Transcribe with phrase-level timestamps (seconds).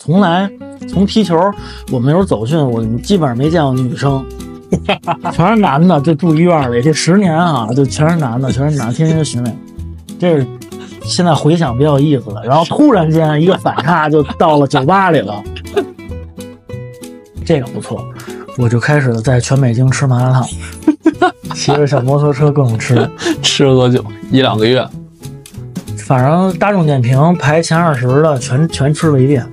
[0.00, 0.48] 从来
[0.88, 1.36] 从踢球，
[1.90, 4.24] 我们有时候走训，我基本上没见过女生，
[5.34, 9.58] 全是男的，就住医院里，这十年啊，就全是男的，全是男的，天天训练，
[10.18, 10.46] 这是
[11.02, 12.40] 现在回想比较有意思的。
[12.44, 15.42] 然后突然间一个反差，就到了酒吧里了，
[17.44, 18.00] 这个不错，
[18.56, 20.48] 我就开始在全北京吃麻辣烫，
[21.56, 23.10] 骑着小摩托车各种吃，
[23.42, 24.02] 吃了多久？
[24.30, 24.86] 一两个月。
[26.06, 29.44] 反正大众点评排前二十的全全吃了一遍。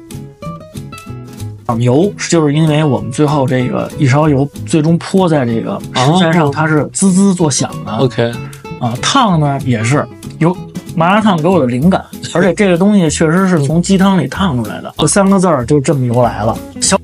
[1.80, 7.92] 油就是因为我们最后这个一勺油最终泼在这个食材上，它是滋滋作响的。
[7.98, 8.32] OK，
[8.80, 10.56] 啊，烫呢也是有
[10.96, 16.56] 麻辣烫给我的灵感，而且这个东西确实是从鸡汤里烫出来的，这三个字儿就这么由来了。
[16.80, 16.96] 小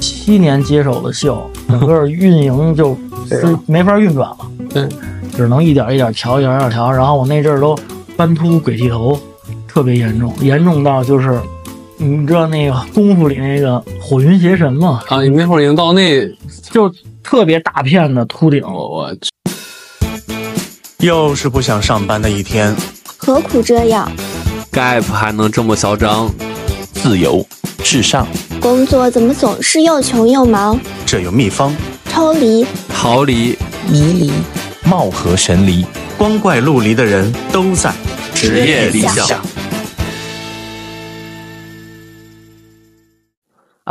[0.00, 2.96] 七年接手的秀，整个运营就
[3.28, 4.38] 就没法运转了，
[4.70, 4.88] 对，
[5.36, 6.90] 只能一点一点调，一点一点调。
[6.90, 7.78] 然后我那阵儿都
[8.16, 9.18] 斑秃鬼剃头，
[9.66, 11.38] 特别严重，严重到就是。
[12.00, 15.02] 你知道那个功夫里那个火云邪神吗？
[15.08, 16.24] 啊，你那会儿已经到那，
[16.70, 16.88] 就
[17.24, 18.62] 特别大片的秃顶。
[18.62, 19.30] 我我去，
[20.98, 22.72] 又是不想上班的一天，
[23.16, 24.08] 何苦这样
[24.70, 26.30] ？Gap 还能这么嚣张？
[26.92, 27.44] 自由
[27.82, 28.28] 至上，
[28.60, 30.78] 工作怎么总是又穷又忙？
[31.04, 31.74] 这有秘方，
[32.08, 33.58] 抽离、逃离、
[33.90, 34.32] 迷离、
[34.84, 35.84] 貌合神离，
[36.16, 37.92] 光怪陆离的人都在
[38.34, 39.40] 职业理想。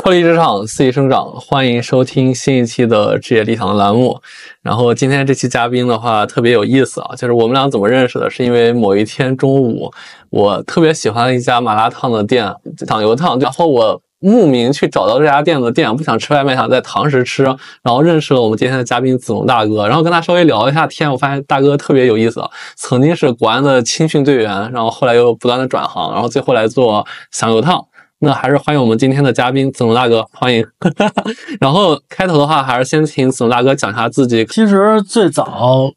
[0.03, 1.25] 脱离职场，肆意生长。
[1.31, 4.21] 欢迎收听新一期的职业理想的栏目。
[4.61, 8.29] 然后今天这期嘉宾的话特别有意思啊，就是我们俩怎么认识的？
[8.29, 9.91] 是因为某一天中午，
[10.29, 12.53] 我特别喜欢一家麻辣烫的店，
[12.85, 13.39] 糖油烫。
[13.39, 17.43] 然后我慕名去找到这家店的店，不想吃外卖，想在堂食吃。
[17.43, 22.41] 然后认识了我们今天的嘉宾子龙大哥，然后跟他稍微聊一下天，我发现大哥特别有意思，
[22.75, 27.83] 曾经是国安的青训队员，然后后来又不断的转行，然后最后来做响油烫。
[28.19, 30.65] 那还是欢迎我们今天的嘉宾子龙大哥，欢迎。
[31.61, 34.43] 然后开头的话，还是先请子龙大哥讲一下自己。
[34.45, 35.91] 其实最早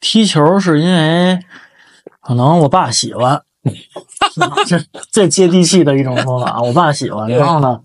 [0.00, 1.40] 踢球是因为
[2.20, 3.42] 可能我爸喜欢，
[4.64, 4.78] 这
[5.10, 6.62] 最接地气的一种说法。
[6.62, 7.80] 我爸喜欢，然后呢，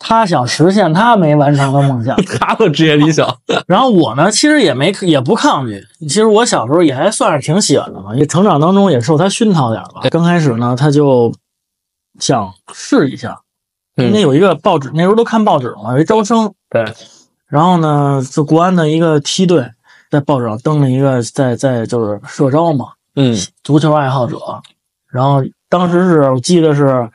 [0.00, 3.38] 他想实现他没完成的梦想，他的职业理想。
[3.68, 5.80] 然后我呢，其实也没也不抗拒。
[6.00, 10.08] 其实我小时候也还算是挺喜欢的嘛，也成长当中也受他熏陶点吧。
[10.10, 11.32] 刚开始呢，他就
[12.18, 13.40] 想试一下，
[13.96, 16.52] 因为有一个报纸，那时候都看报纸嘛，有一招生。
[16.70, 16.84] 对。
[17.46, 19.70] 然后呢，就国安的一个梯队
[20.10, 24.36] 在报纸上登了一个在在就是社招嘛，嗯，足球爱好者。
[25.06, 27.10] 然后当时是我记得是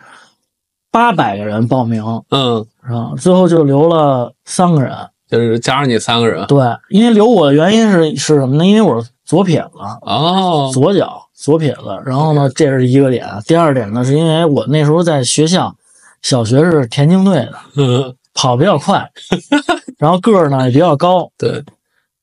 [0.89, 4.91] 八百个人报名，嗯，然后最后就留了三个人，
[5.27, 6.47] 就是加上你三个人。
[6.47, 6.57] 对，
[6.89, 8.65] 因为留我的原因是是什么呢？
[8.65, 11.81] 因为我是左撇子，哦，左脚左撇子。
[12.05, 13.27] 然后呢，这是一个点。
[13.45, 15.75] 第二点呢，是因为我那时候在学校，
[16.21, 19.09] 小学是田径队的，嗯，跑比较快，
[19.97, 21.63] 然后个儿呢也比较高， 对，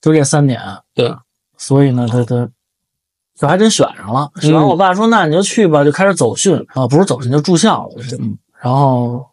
[0.00, 0.60] 就这三点。
[0.94, 1.14] 对，
[1.58, 2.48] 所以呢，他他
[3.36, 4.30] 就还真选上了。
[4.40, 7.94] 选完，我爸说：“那你就去吧。”就开始走训啊，不是走训，就住校了。
[8.18, 9.26] 嗯，然后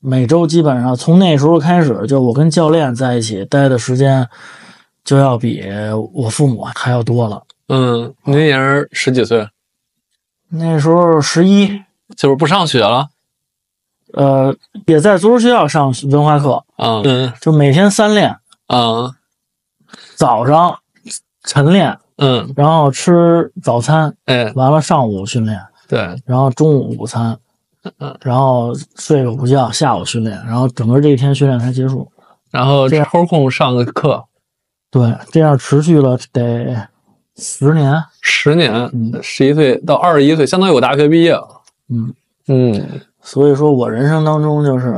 [0.00, 4.26] 每周基本上从那时候开始，就我跟教练在一起待的时间，
[5.04, 5.62] 就要比
[6.14, 7.42] 我父母还要多了。
[7.72, 9.48] 嗯，你那年十几岁？
[10.48, 11.82] 那时候十一，
[12.16, 13.10] 就是不上学了。
[14.12, 14.52] 呃，
[14.86, 18.36] 也在足球学校上文化课啊，嗯，就每天三练
[18.66, 19.14] 啊，
[20.16, 20.80] 早上
[21.44, 27.38] 晨练，嗯，然后吃早餐，哎，完了上午训练，对，然后中午午餐，
[27.98, 32.10] 嗯，然后睡个午觉，下午训练，然后整个这一天训练才结束，
[32.50, 34.24] 然后抽空上个课，
[34.90, 36.89] 对，这样持续了得
[37.40, 38.90] 十年，十年，
[39.22, 41.48] 十一岁到二十一岁，相当于我大学毕业了，
[41.88, 42.14] 嗯
[42.46, 43.00] 嗯。
[43.22, 44.96] 所以说我人生当中就是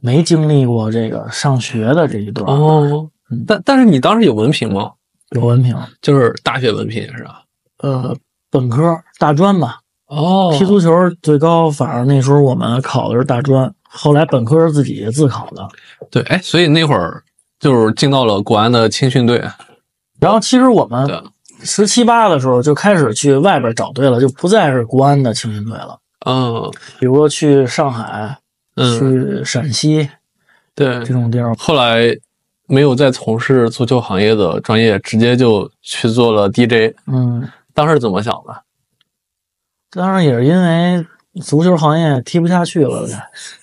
[0.00, 3.08] 没经历过这个上学的这一段哦，
[3.46, 4.92] 但但是你当时有文凭吗？
[5.30, 7.42] 有文凭，就是大学文凭是吧？
[7.82, 8.16] 呃，
[8.50, 9.80] 本科大专吧。
[10.06, 10.90] 哦，踢足球
[11.22, 15.68] 最高，反正那时候我们考的是大专，后来本科是自己自考的。
[16.10, 17.22] 对，哎，所以那会儿
[17.60, 19.44] 就是进到了国安的青训队。
[20.20, 21.08] 然后其实我们
[21.62, 25.98] 十七八的时候就开始去外边找队了，就不再是国安的青训队了。
[26.26, 28.38] 嗯，比如说去上海，
[28.76, 30.08] 嗯，去陕西，
[30.74, 31.54] 对这种地儿。
[31.56, 32.16] 后来
[32.66, 36.94] 没有再从事足球行业的专业，直接就去做了 DJ。
[37.06, 38.62] 嗯，当时怎么想的？
[39.90, 41.04] 当然也是因为
[41.42, 43.06] 足球行业踢不下去了，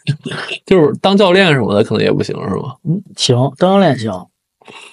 [0.66, 2.76] 就是当教练什么的可能也不行，是吗？
[2.84, 4.12] 嗯，行，当教练行。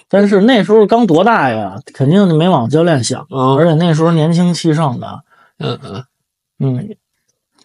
[0.07, 5.23] 但是那时候刚多大呀，肯定就没往教练想，嗯、而且那时候年轻气盛的，
[5.59, 6.03] 嗯嗯
[6.59, 6.95] 嗯。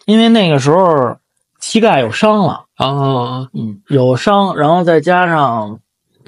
[0.06, 1.16] 因为那个时候
[1.60, 5.78] 膝盖有伤了，啊，嗯，有伤，然后再加上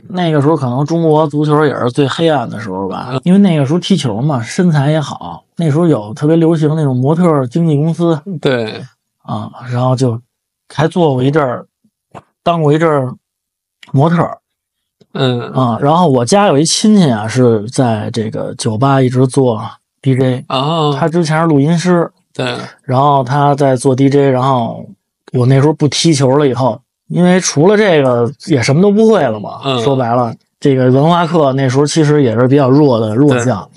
[0.08, 8.84] 那个时候可能中国足球也是最黑暗的时候吧，因为那个时候踢球嘛，身材也好，那时候有特别流行那种模特经纪公司对，
[9.23, 10.20] 啊，然后就
[10.69, 11.67] 还做过一阵儿，
[12.44, 13.12] 当过一阵儿
[13.90, 14.38] 模特儿
[15.14, 15.41] 嗯。
[15.53, 19.61] 啊，然后我家有一亲戚啊，是在这个酒吧一直做
[20.03, 24.85] DJ，啊，他之前是录音师，对，然后他在做 DJ，然后
[25.32, 29.61] 我那时候不踢球了以后，因为除了这个也什么都不会了嘛。
[29.64, 33.69] 嗯说白了，这个文化课那时候其实也是比较弱的弱项，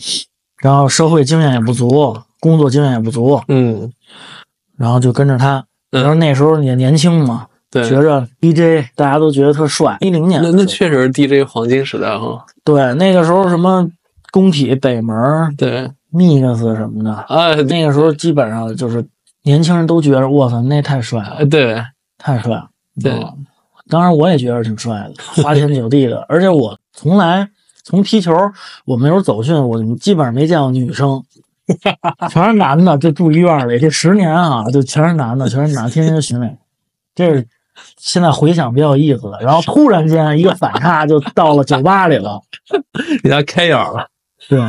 [0.61, 3.91] 然后社会经验也不足，工作经验也不足，嗯。
[4.77, 5.65] 然后就跟着他。
[5.91, 6.01] 嗯。
[6.01, 9.97] 然后那时候也年轻嘛，对，觉着 DJ 大家都觉得特帅。
[9.99, 12.45] 一零年那那确实是 DJ 黄金时代哈。
[12.63, 13.85] 对那个时候什么
[14.31, 19.05] 工体、北门、对，Mix 什么的，啊，那个时候基本上就是
[19.43, 21.35] 年轻人都觉着我操那太帅了。
[21.39, 21.83] 呃对
[22.17, 22.69] 太帅了。
[23.03, 23.45] 对嗯
[23.87, 26.25] 当然我也觉得挺帅的，花天酒地的。
[26.27, 27.47] 而且我从来
[27.83, 28.33] 从踢球，
[28.85, 31.21] 我们有时候走训，我基本上没见过女生，
[32.31, 33.77] 全是男的，就住医院里。
[33.77, 36.57] 这十年啊，就全是男的，全是男的，天天训练。
[37.13, 37.47] 这是
[37.97, 39.39] 现在回想比较有意思的。
[39.41, 42.41] 然后突然间一个反差，就到了酒吧里了。
[43.23, 44.07] 给他开眼了。
[44.47, 44.59] 对，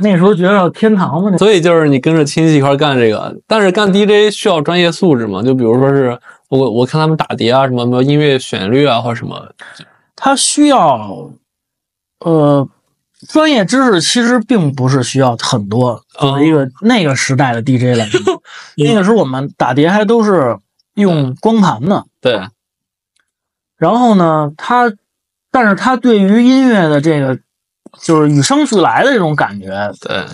[0.00, 5.42] 那时候觉得天堂嘛，所以就是你跟着亲戚一块干这个，但是干 DJ 需要专业素质嘛？
[5.42, 6.18] 就比如说是
[6.48, 9.52] 我我看他们打碟啊，什么什么音乐旋律啊，或者什么，
[10.16, 11.30] 他需要，
[12.20, 12.66] 呃，
[13.28, 16.00] 专业知识其实并不是需要很多。
[16.18, 18.20] 作为一个那个时代的 DJ 来说，
[18.76, 20.56] 那个时候我们打碟还都是
[20.98, 22.04] 用光盘呢。
[22.20, 22.48] 对，
[23.76, 24.92] 然后呢，他，
[25.50, 27.38] 但是他对于音乐的这个
[28.00, 30.26] 就是与生俱来的这种感觉，对，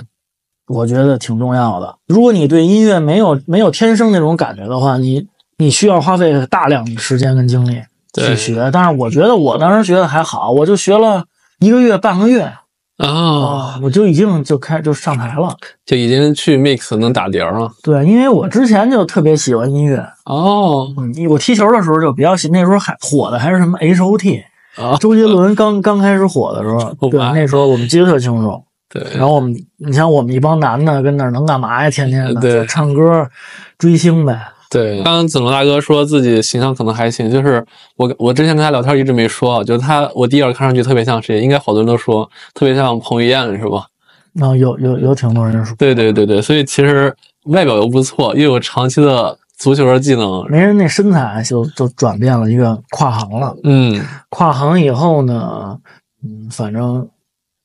[0.66, 1.99] 我觉得挺重要的。
[2.06, 5.26] 如果你对音乐没有没有天生那种感觉的话，你
[5.58, 7.82] 你需要花费大量的时间跟精力
[8.14, 8.70] 去学。
[8.72, 11.25] 但是我觉得我当时学的还好，我就学了
[11.58, 12.52] 一个月半个月
[12.96, 15.56] 啊，啊，我就已经就开就上台了。
[15.85, 17.70] 就已经去 mix 能打碟了。
[17.82, 19.96] 对，因为我之前就特别喜欢音乐，
[20.26, 24.44] 哦，嗯，我踢球的时候就比较喜，那时候还火的还是什么 H O T，
[24.76, 28.62] 啊，周杰伦刚刚开始火的时候，对，那时候我们记得特清楚。
[28.88, 31.90] 对，然后我们，你像我们一帮男的跟那儿能干嘛呀？
[31.90, 33.29] 天天的对就唱歌、
[33.76, 34.40] 追星呗。
[34.75, 37.65] 对，刚刚子龙大哥说自己形象可能还行，就是
[37.97, 43.87] 我我之前跟他聊天一直没说，就是他我第一眼看上去特别像谁，应该好多人都说特别像彭于晏是吧？
[44.32, 53.56] 然后有有有挺多人说，对对对对，所以其实外表又不错，又有长期的足球的技能，没人那身材就就转变了一个跨行了。
[53.62, 55.79] 嗯，跨行以后呢，
[56.25, 57.09] 嗯，反正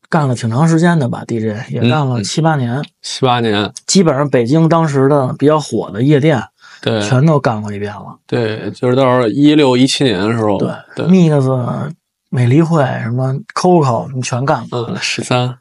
[0.09, 2.23] 干了挺长时间的吧，DJ 也干了嗯。
[2.23, 6.39] 七八年，七八年，基本上北京当时的比较火的夜店
[6.81, 8.17] 对全都干过一遍了。
[8.25, 11.91] 对，就是到时候一六一七年的时候，对对，，Mix、
[12.29, 14.79] 美丽会什么 Coco 你全干过。
[14.89, 15.57] 嗯，十三，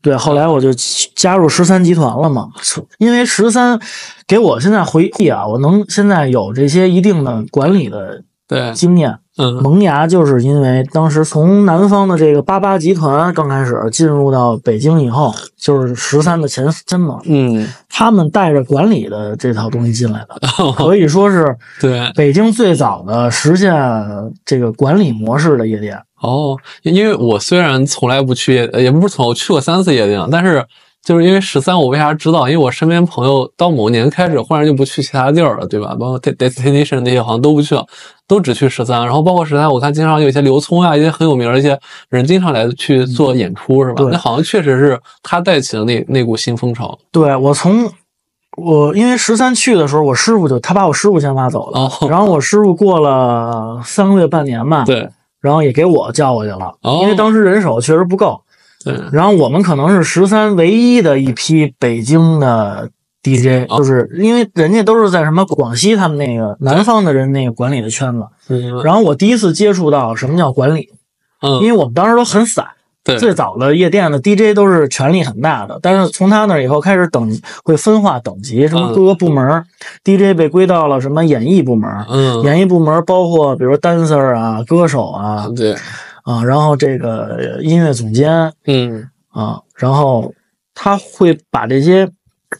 [0.00, 0.70] 对，后来我就
[1.14, 2.50] 加入十三集团了嘛，
[2.98, 3.78] 因为十三
[4.26, 9.18] 给我现在回忆啊，我能现在有这些一定的管理的对，经验。
[9.38, 20.36] 嗯，萌芽就是因为当时从南方的这个八八集团刚开始进入到北京以后，就是十三的前身嘛，嗯，他们带着管理的这套东西进来的，
[20.76, 23.72] 可以说是对，北京最早的实现
[24.44, 25.96] 这个管理模式的夜店。
[26.20, 30.64] 哦，因为我虽然从来不去夜，呃也不是从我去过三次夜店，但是
[31.04, 32.46] 就是因为十三，我为啥知道？
[32.48, 35.96] 因为我身边朋友到某年开始，忽然就不去其他地儿了，对吧？
[35.98, 37.86] 包括 destination 那些好像都不去了，
[38.26, 39.00] 都只去十三。
[39.06, 41.78] 然后包括十三，我看经常有一些刘聪啊，一些很有名的一些
[42.10, 44.02] 人经常来去做演出，是吧？
[44.02, 46.98] 对那好像确实是他带起了那那股新风潮。
[47.10, 47.90] 对我从
[48.58, 55.08] 我因为十三去的时候，我师傅就他把我师傅先挖走了，哦，然后我师傅过了三个月半年吧，对
[55.40, 58.42] 然后也给我叫过去了，哦因为当时人手确实不够。
[58.92, 62.88] 对，然后我们可能是十三唯一的一批北京的
[63.22, 63.78] DJ，、哦。
[63.78, 68.26] 就是因为人家都是在什么广西他们那个南方的人那个管理的圈子。
[68.48, 68.82] 嗯。
[68.82, 70.90] 然后我第一次接触到什么叫管理，
[71.42, 72.66] 因嗯，为我们当时都很散。
[73.04, 78.94] 对最早的夜店的 DJ 都是权力很大的，但是从他那以后开始等会分化等级，什么嗯。
[78.94, 79.64] 各个部门、
[80.04, 85.74] DJ 被归到了什么演艺部门，嗯，演艺部门包括比如 dancer 啊、歌手啊对，
[86.28, 89.08] 啊，然后这个音乐总监嗯。
[89.30, 90.34] 啊，然后
[90.74, 92.10] 他会把这些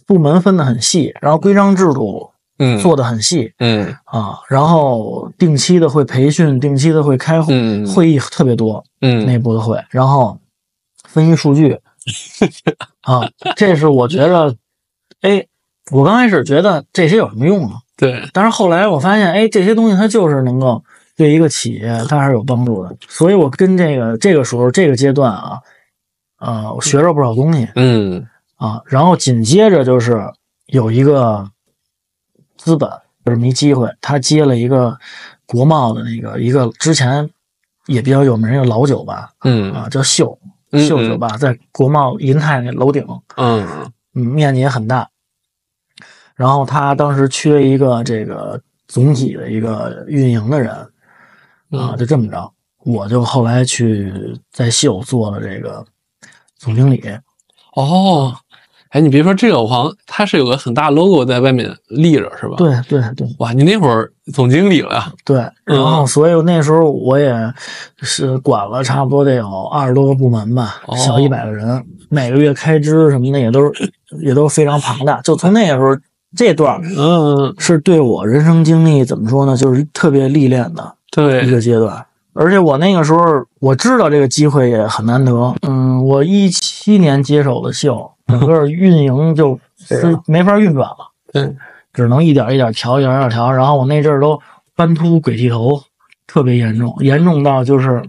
[0.06, 3.94] 部门分得很细，然后规章制度嗯，做得很细嗯。
[4.04, 7.86] 啊，然后定期的会培训，定期的会开会，嗯。
[7.86, 9.26] 会议特别多，嗯。
[9.26, 10.38] 内部的会，然后
[11.04, 11.78] 分析数据
[13.02, 14.54] 啊，这是我觉得，
[15.20, 15.44] 哎，
[15.90, 17.80] 我刚开始觉得这些有什么用啊？
[17.96, 20.84] 对，但是后来我发现，哎，这些东西它就是能够
[21.18, 22.96] 对一个企业它还是有帮助的。
[23.08, 25.58] 所以我跟这个这个时候这个阶段啊，
[26.38, 28.80] 呃，我学了不少东西嗯啊。
[28.86, 30.22] 然后紧接着就是
[30.66, 31.50] 有一个
[32.56, 32.88] 资本
[33.24, 34.96] 就是没机会，他接了一个
[35.44, 37.28] 国贸的那个一个之前
[37.86, 40.38] 也比较有名一个老酒吧嗯啊，叫秀
[40.70, 43.04] 嗯秀酒吧，在国贸银泰那楼顶。
[43.36, 43.66] 嗯
[44.14, 45.08] 嗯，面积也很大。
[46.36, 50.72] 然后他当时缺一个这个总体的一个运营的人
[51.70, 52.52] 啊，嗯就这么着，
[52.84, 54.12] 我就后来去
[54.52, 55.84] 在秀做了这个
[56.56, 57.02] 总经理。
[57.74, 58.34] 哦，
[58.90, 65.12] 哎，你别说这个，我好像它是有个很大 logo 在外面立着，是吧？，对对对哇，你那会儿总经理了呀？
[65.24, 67.34] 对，然后所以那时候我也
[67.98, 75.20] 是管了差不多得有二十多个部门吧，哦小一百个人，每个月开支什么的也都是也都非常庞大。
[75.20, 75.94] 就从那个时候
[76.34, 80.94] 这段嗯，是对我人生经历怎么说呢，就是特别历练的。
[81.44, 82.04] 一，个阶段。
[82.34, 83.24] 而且我那个时候
[83.58, 90.96] 我知道这个机会也很难得，嗯，我一七年接手的秀，整个 运营就是没法运转了，
[91.32, 91.56] 对，
[91.92, 93.50] 只能一点一点调，一点一点调。
[93.50, 94.40] 然后我那阵儿都
[94.76, 95.82] 斑秃鬼剃头，
[96.28, 98.00] 特别严重，严重到就是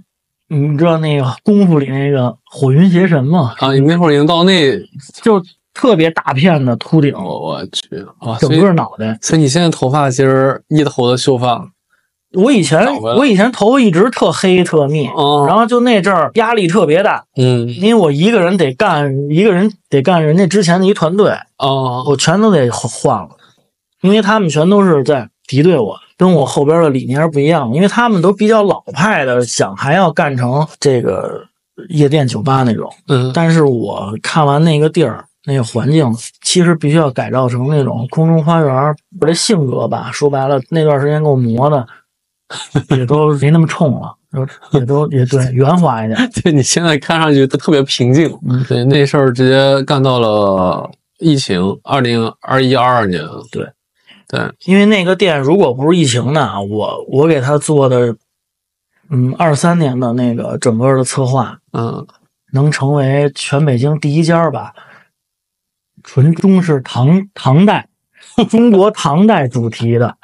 [0.48, 3.56] 你知道那个功夫里那个火云邪神吗？
[3.58, 4.78] 啊，你那会儿已经到那，
[5.24, 5.42] 就
[5.74, 9.18] 特别大片的秃顶，我我去啊，整个脑袋。
[9.24, 11.68] 所以你现在头发其实一头的秀发，
[12.34, 15.46] 我以前我以前头发一直特黑特密，哦。
[15.48, 23.30] 然后就那阵儿压力特别大，嗯，因为我一个人得干，一个人得干人家之前的一团队，哦，我全都得换了，
[24.02, 31.46] 因为他们全都是在敌对我，跟我后边的理念是不一样的，因为他们都比较老派的，想还要干成这个
[31.90, 35.26] 夜店酒吧那种，嗯，但是我看完那个地儿。
[35.46, 36.06] 那个环境
[36.44, 38.96] 其实必须要改造成那种空中花园。
[39.20, 41.88] 我这性格吧，说白了，那段时间给我磨的
[42.98, 44.16] 也都没那么冲了，
[44.72, 46.30] 也都也对圆滑一点。
[46.42, 48.64] 对你现在看上去都特别平静，嗯。
[48.68, 50.90] 对，那事儿直接干到了
[51.20, 53.68] 疫情，二零二一二二年，对，
[54.28, 58.16] 对，因为那个店如果不是疫情呢，我我给他做的，
[59.10, 62.06] 嗯，二三年的那个整个的策划，嗯，
[62.54, 64.74] 能成为全北京第一家吧，
[66.04, 67.88] 纯中式唐唐代，
[68.50, 70.16] 中国唐代主题的，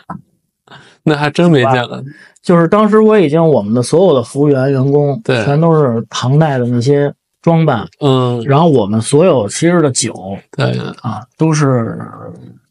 [1.07, 2.03] 那还真没见过，
[2.41, 5.43] 就是当时我已经我们的所有的服务员员工，对。
[5.45, 10.13] 全都是唐代的那些装扮，嗯，然后我们所有其实的酒
[10.57, 11.97] 对，啊，都是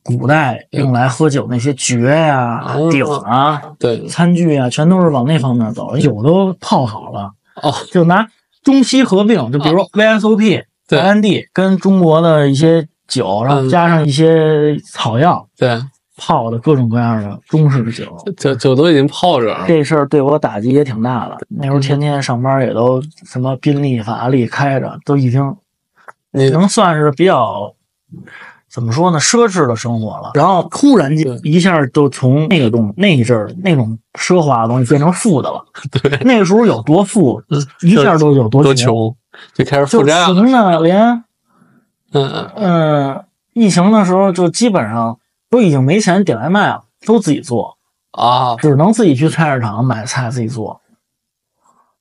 [0.03, 3.63] 古代用来喝酒那些爵呀、嗯鼎啊。
[3.79, 7.31] 对，餐具啊，全都是往那方面走，酒都泡好了，
[7.63, 8.27] 哦，就拿
[8.65, 10.99] 中西合并，就比如说 VSOP、对。
[10.99, 13.69] IND 跟中国的一些酒，然后嗯。
[13.69, 15.81] 加上一些草药对，
[16.17, 18.17] 泡的各种各样的中式的酒。
[18.37, 21.39] 酒酒都已经泡着了，这事儿对我打击也挺大的。
[21.49, 25.57] 那时候天天上班也都什么宾利、法拉利开着，都已经
[26.33, 27.75] 你能算是比较
[28.69, 30.33] 怎么说呢，奢侈的生活了。
[30.35, 35.65] 然后突然间一下就从那个东那一阵儿那种奢华的东西变成富的了。
[35.91, 37.41] 对，那个时候有多富，
[37.83, 39.15] 一下都有多多，穷，
[39.53, 41.25] 就开始就负债了，穷的连
[42.13, 45.19] 嗯嗯，嗯，疫情的时候就基本上
[45.55, 47.79] 都已经没钱点外卖了，都自己做，
[48.11, 50.81] 啊，只能自己去菜市场买菜自己做。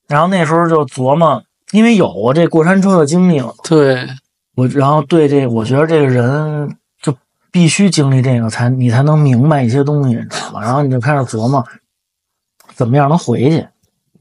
[0.07, 4.07] 然后那时候就琢磨，因为有过这过山车的经历了，对，
[4.55, 7.13] 我然后对这，我觉得这个人就
[7.51, 10.61] 必须经历这个才你才能明白一些东西，你知道吗？
[10.63, 11.63] 然后你就开始琢磨
[12.73, 13.67] 怎么样能回去。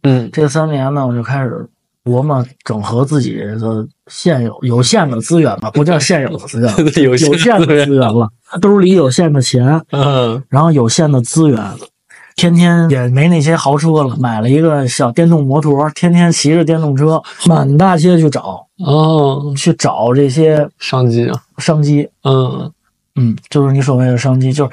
[0.02, 1.66] 嗯，这三年呢，我就开始
[2.04, 8.28] 琢磨整合自己的现有有限的资源吧，不叫现有的资源， 有有限的资源了，
[8.60, 11.58] 兜里有限的钱，嗯，然后有限的资源，
[12.36, 22.08] 天天也没那些豪车了，买了一个小电动摩托，天天骑着电动车满大街去找，哦，去找这些商机啊，商机。
[22.24, 22.70] 嗯，
[23.16, 24.70] 嗯，就是你所谓的商机，就是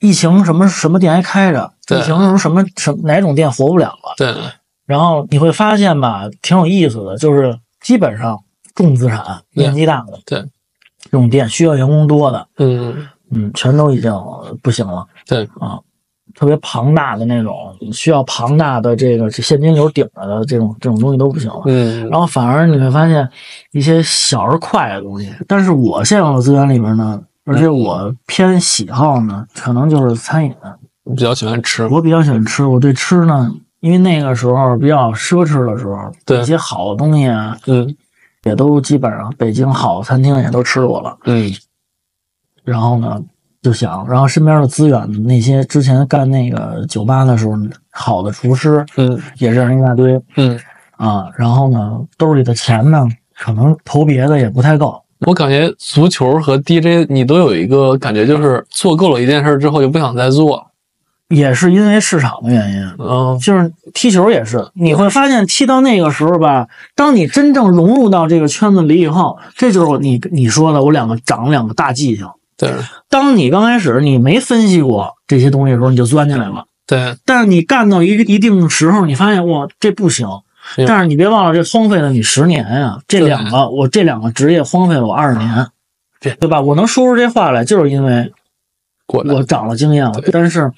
[0.00, 4.34] 疫情什么什么店还开着，疫情的时候什么什么哪种店活不了了，对，
[4.86, 8.38] 然后你会发现吧，挺有意思的，就是基本上
[8.74, 10.44] 重资产、对面积大的对。
[11.02, 14.12] 这种店，需要员工多的，嗯，嗯，全都已经
[14.62, 15.78] 不行了对，啊。
[16.32, 21.62] 特别庞大的那种，需要庞大的这个这现金流顶着的这种这种东西都不行了。
[21.64, 23.28] 嗯，然后反而你会发现
[23.72, 25.28] 一些小而快的东西。
[25.48, 30.54] 但是我现有的资源里边呢，而且我偏喜好呢，可能就是餐饮。
[31.16, 37.96] 比较喜欢吃，我比较喜欢吃，我对吃呢，因为那个时候比较奢侈的时候，对一些好的东西啊，嗯
[38.44, 41.18] 也都基本上北京好餐厅也都吃过了。
[41.24, 41.52] 嗯，
[42.64, 43.20] 然后呢，
[43.62, 47.54] 就想，然后身边的资源，那些之前干那个酒吧的时候，
[47.90, 50.58] 好的厨师，嗯也认识一大堆嗯，
[50.96, 51.26] 啊。
[51.36, 53.06] 然后呢，兜里的钱呢，
[53.38, 55.02] 可能投别的也不太够。
[55.26, 60.66] 我感觉足球和 DJ 你都有一个感觉，就是做够了一件事之后就不想再做。
[61.28, 72.26] 也是因为市场的原因，嗯就是踢球也是，你会发现踢到那个时候吧，当你真正融入到这个圈子里以后，这就是你你说的，我两个长了两个大记性。
[72.68, 72.74] 对
[73.08, 76.66] 当你刚开始你没分析过这些东西的时候，你就钻进来了。
[76.86, 80.28] 对，但是你干到一个一定时候，你发现哇，这不行。
[80.86, 85.66] 但是你别忘了，这荒废了你十年呀、这两个我这两个职业荒废了我二十年，
[86.20, 86.60] 对对吧？
[86.60, 88.30] 我能说出这话来，就是因为
[89.06, 90.12] 我长了经验了。
[90.30, 90.70] 但是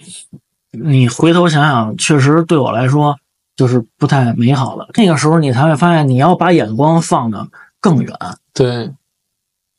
[0.70, 3.18] 你回头想想，确实对我来说
[3.56, 4.88] 就是不太美好了。
[4.94, 7.48] 那个时候你才会发现，你要把眼光放得
[7.80, 8.16] 更远，
[8.54, 8.90] 对，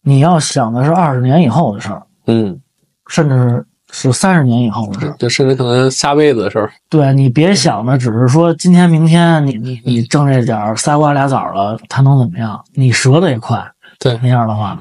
[0.04, 2.60] 你要想的是二十年以后的事儿，嗯，
[3.08, 5.16] 甚至是三十年以后的事儿。
[5.18, 6.72] 就甚至可能下辈子的事儿。
[6.90, 12.64] 对你别想的只是说今天明天你你你挣这点儿仨瓜俩枣了，他能怎么样？
[12.74, 13.66] 你折的也快，
[14.00, 14.78] 对那样的话，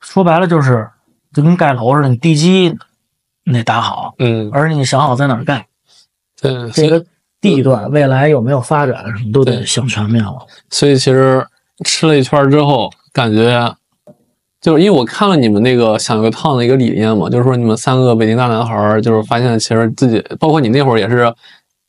[0.00, 0.88] 说白了就是
[1.32, 2.74] 就跟盖楼似的，你地基
[3.44, 5.66] 你得打好，嗯，而且你想好在哪儿盖，
[6.40, 7.04] 对，这个
[7.40, 10.46] 地段未来有没有发展，什么都得想全面了。
[10.70, 11.44] 所以其实
[11.84, 13.74] 吃了一圈之后，感觉
[14.62, 21.34] 就是因为我看了你们那个想有个烫的一个理念嘛，就是说你们三个北京大男孩儿，就是发现其实自己，包括你那会儿也是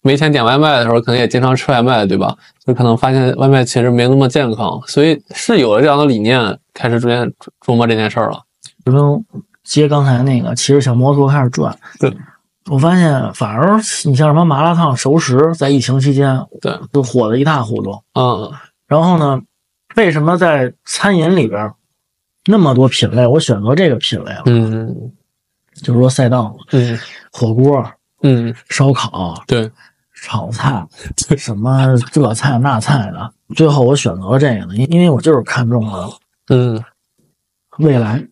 [0.02, 2.36] 没钱点外卖的时候，可能也经常吃外卖，对吧？
[2.66, 7.32] 就可能发现外卖其实没那么健康，所以是有了这样的理念，开始逐渐
[7.64, 8.42] 琢磨这件事儿了。
[8.84, 9.26] 就跟
[9.64, 12.12] 接刚才那个骑着小摩托开始转，对，
[12.72, 17.92] 我发现反而你像什么麻辣烫、熟食，在疫情期间对，就火的一塌糊涂。
[18.20, 18.52] 嗯，
[18.88, 19.40] 然后呢，
[19.96, 21.76] 为什么在餐饮里边儿
[22.46, 24.44] 那么多品类，我选择这个品类了？
[24.46, 25.12] 嗯
[25.82, 27.00] 就是说赛道、嗯
[27.32, 27.84] 火锅、
[28.22, 29.72] 嗯，烧烤、对，
[30.14, 30.86] 炒菜，
[31.36, 33.34] 什么这菜那菜的。
[33.56, 36.10] 最后我选择了这个呢，因因为我就是看中了
[36.50, 36.84] 嗯
[37.80, 38.24] 未来。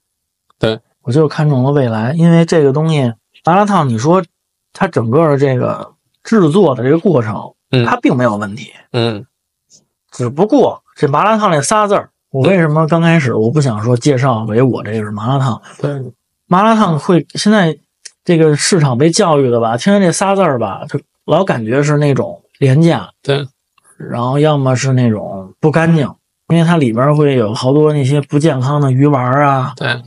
[0.59, 3.11] 对我就是看中了未来，因为这个东西
[3.43, 4.23] 麻辣烫，你说
[4.71, 8.71] 它整个的这个制作的这个过程，嗯它并没有问题。
[8.91, 9.25] 嗯
[10.11, 15.61] 只不过这麻辣烫这仨字儿，我为什么刚开始我不想说介绍为我这个是麻辣烫？
[15.81, 16.01] 对，
[16.47, 17.77] 麻辣烫会现在
[18.23, 23.45] 这个市场被教育的吧，听见这仨字儿吧，就老感觉是那种廉价，对，
[23.97, 26.09] 然后要么是那种不干净，
[26.47, 30.01] 因为它里边会有好多那些不健康的鱼丸啊，对，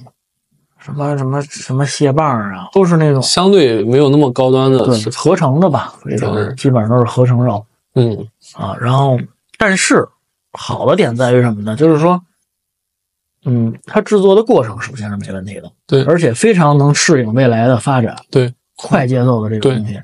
[0.79, 7.65] 什么什么什么蟹棒啊，都是那种相对没有那么高端的对合成的吧，这种对基本上都是合成肉。
[7.97, 9.19] 嗯啊，然后
[9.59, 10.09] 但是
[10.57, 11.77] 好的点在于什么呢？
[11.77, 12.23] 就是说，
[13.45, 20.01] 嗯，它制作的过程首先是没问题的，对而且非常能适应未来的发展，对，快节奏的这个东西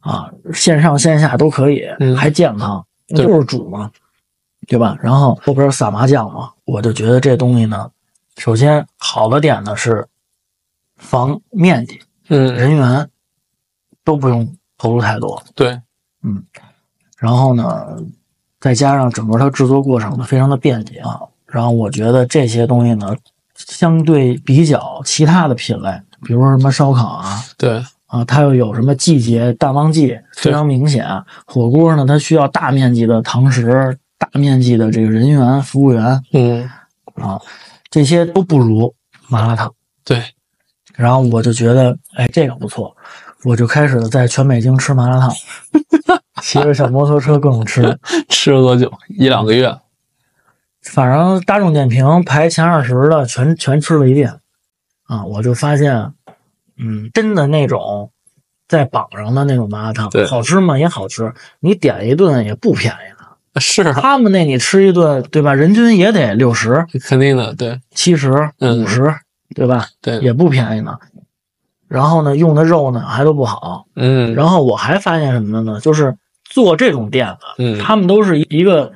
[0.00, 3.90] 啊，线上线下都可以，嗯还健康，就是煮嘛，
[4.66, 4.98] 对吧？
[5.00, 7.90] 然后后边撒麻酱嘛，我就觉得这东西呢，
[8.36, 10.06] 首先好的点呢是
[10.96, 13.08] 防面积、嗯，人员
[14.04, 15.80] 都不用投入太多，对，
[16.22, 16.44] 嗯
[17.16, 17.96] 然后呢，
[18.62, 23.12] 再加上整个它制作过程呢非常的便捷啊，然后我觉得这些东西呢，
[23.56, 25.90] 相对比较其他的品类，
[26.24, 31.04] 比如说什么烧烤啊对，啊，它又有什么季节淡旺季非常明显，
[31.44, 36.70] 火锅呢它需要大面积的堂食、大面积的这个人员服务员嗯。
[37.16, 37.38] 啊，
[37.90, 38.94] 这些都不如
[39.28, 39.70] 麻辣烫。
[40.02, 40.24] 对，
[40.94, 42.96] 然后我就觉得，哎，这个不错，
[43.44, 45.30] 我就开始在全北京吃麻辣烫，
[46.42, 47.98] 骑着小摩托车各种吃。
[48.28, 48.92] 吃了多久？
[49.08, 49.74] 一两个月。
[50.82, 54.40] 反正大众点评排前二十的全全吃了一遍，
[55.04, 56.12] 啊，我就发现，
[56.76, 58.10] 嗯，真的那种
[58.66, 60.76] 在榜上的那种麻辣烫，好吃吗？
[60.76, 63.60] 也好吃，你点一顿也不便宜呢。
[63.60, 65.54] 是啊，他们那你吃一顿，对吧？
[65.54, 69.14] 人均也得六十、肯定的，对七十、嗯五十，
[69.54, 69.86] 对吧？
[70.00, 70.98] 对，也不便宜呢。
[71.86, 73.86] 然后呢，用的肉呢还都不好。
[73.94, 75.78] 嗯，然后我还发现什么呢？
[75.80, 76.16] 就是
[76.52, 77.78] 做这种店的，嗯。
[77.78, 78.92] 他们都是一一个，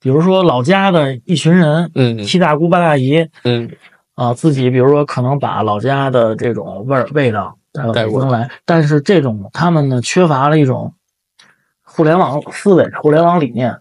[0.00, 2.22] 比如说老家的一群人，嗯。
[2.22, 3.68] 七大姑八大姨嗯。
[4.14, 10.94] 啊，自己比如说可能把老家的这种味儿味道带到北京来，但是这种他们呢缺乏了一种
[11.82, 13.76] 互联网思维、互联网理念。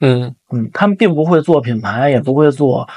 [0.00, 0.34] 嗯。
[0.50, 2.88] 嗯，他们并不会做品牌，也不会做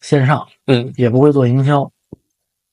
[0.00, 0.92] 线上，嗯。
[0.96, 1.90] 也不会做营销。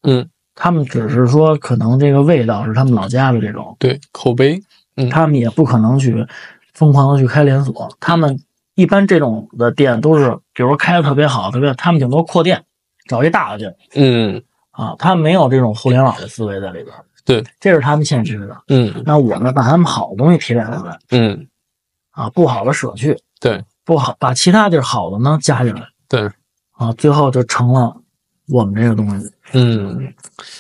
[0.04, 4.64] 嗯，他们只是说可能这个味道是他们老家的这种，对，口碑，嗯
[5.08, 6.26] 他们也不可能去
[6.74, 7.90] 疯狂的去开连锁。
[8.00, 8.40] 他们
[8.76, 12.64] 一般这种的店都是，比如开的特别好，特别他们顶多扩店，
[13.08, 14.44] 找一大的地儿嗯。
[14.72, 16.96] 啊，他没有这种互联网的思维在里边。
[17.26, 18.58] 对，这是他们欠缺的。
[18.70, 19.04] 嗯。
[19.06, 21.48] 那我呢，把他们好的东西提炼出来嗯，
[22.12, 23.64] 啊，不好的舍去，对。
[23.86, 25.82] 不好把其他地儿好的呢加进来。
[26.08, 26.30] 对，
[26.74, 27.96] 啊，最后就成了
[28.50, 29.30] 我们这个东西。
[29.54, 30.14] 嗯，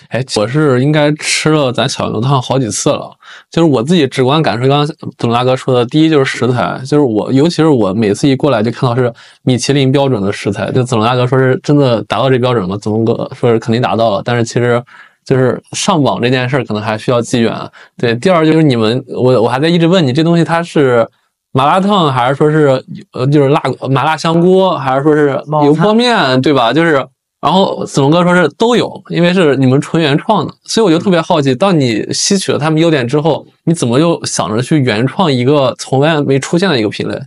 [0.08, 3.12] 哎，我是应该吃了咱小牛汤好几次了，
[3.52, 12.76] 就是我自己直观感受，刚刚董大哥说的，第一就是食材，就是我，尤其是我每次一过来就看到是米其林标准的食材，就总大哥说是真的达到这标准吗？
[12.82, 14.84] 总哥说是肯定达到了，但是其实
[15.24, 17.56] 就是上榜这件事儿可能还需要机缘。
[17.96, 21.08] 对，第二就是你们，我我还在一直问你，这东西它是
[21.52, 26.74] 麻辣烫还是说是呃就是辣麻辣香锅，还是说是油泼面，对吧？
[26.74, 27.06] 就是。
[27.42, 37.18] 然后子龙哥说是都有，因为是你们纯原创的，所以我就特别好奇，当你吸取了他们优点之后，你怎么又想着去原创一个从来没出现的一个品类？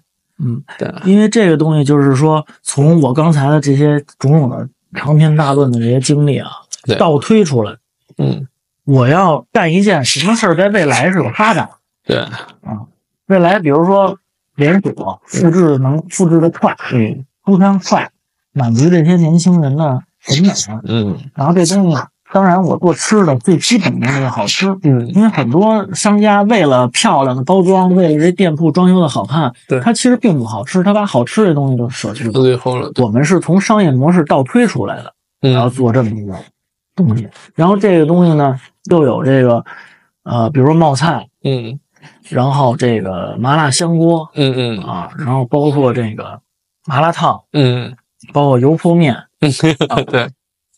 [0.45, 6.51] 嗯，对，因为这个东西就是说，从我刚才的这些种种的长篇大论的这些经历啊
[6.85, 7.77] 对，倒推出来，
[8.19, 8.49] 嗯，
[8.85, 11.69] 我要干一件什么事儿，在未来是有发展。
[12.05, 12.85] 对，啊
[13.29, 14.19] 未来比如说
[14.57, 18.11] 连锁复制能复制的快，嗯出餐快，
[18.53, 20.51] 满足这些年轻人的审美。
[20.85, 21.97] 嗯然后这东西，
[22.33, 32.33] 当然我做吃的最基本的那个好吃，嗯，因为很多商家为了漂亮的包装，为了这店铺装修的好看，对它其实并不好吃，它把好吃的东西都舍去了。
[32.33, 36.35] 到最后了，我们是从商业模式倒推出来的，然后嗯做这么一个
[36.97, 37.29] 东西。
[37.55, 38.59] 然后这个东西呢，
[38.91, 39.63] 又有这个
[40.25, 41.79] 呃，比如说冒菜，嗯
[42.31, 46.41] 然后这个麻辣香锅嗯嗯啊，然后包括这个
[46.87, 47.95] 麻辣烫，嗯
[48.33, 49.51] 包括油泼面， 嗯，
[50.07, 50.29] 对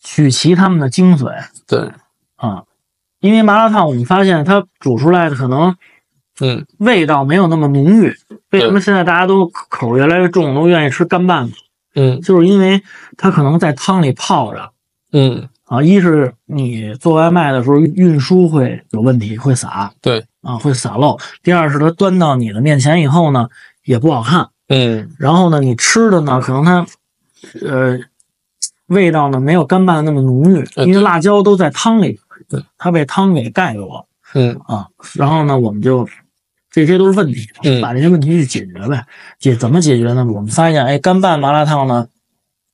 [0.01, 1.31] 取其他们的精髓
[1.67, 1.91] 对，
[2.35, 2.63] 啊。
[3.19, 5.75] 因为麻辣烫，我们发现它煮出来的可能
[6.39, 8.15] 嗯味道没有那么浓郁。
[8.51, 11.49] 为什么现在大家都口味越来越重，都愿意吃干拌？
[11.95, 12.83] 嗯就是因为
[13.17, 14.71] 它可能在汤里泡着，
[15.11, 21.17] 嗯啊，一是你做外卖的时候运输会有问题，会洒，对啊，会洒漏。
[21.41, 23.49] 第二是它端到你的面前以后呢，
[23.85, 24.49] 也不好看。
[24.67, 26.85] 嗯然后呢，你吃的呢，可能它，
[27.61, 27.97] 呃，
[28.87, 34.87] 味道呢没有干拌那么浓郁，呃因为辣椒都在汤里对，它被汤给盖住了嗯啊。
[35.13, 36.07] 然后呢，我们就
[36.69, 39.05] 这些都是问题，嗯把这些问题去解决呗。
[39.39, 40.25] 解怎么解决呢？
[40.25, 42.07] 我们发现，哎，干拌麻辣烫呢，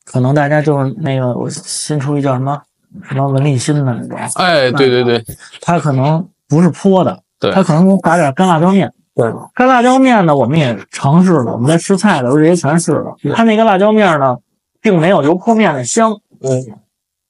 [0.06, 2.62] 可能大家就是那个我新出一叫什么
[3.04, 5.24] 什么文立新的那种，哎，对对对
[5.62, 8.92] 它可能不是泼的，对它可能给我打点干辣椒面。
[9.14, 13.14] 对，干辣椒面呢，我们也尝试了，我们在吃菜的时候这些全试了。
[13.36, 14.38] 它那个辣椒面呢，
[14.82, 16.64] 并没有油泼面的香，嗯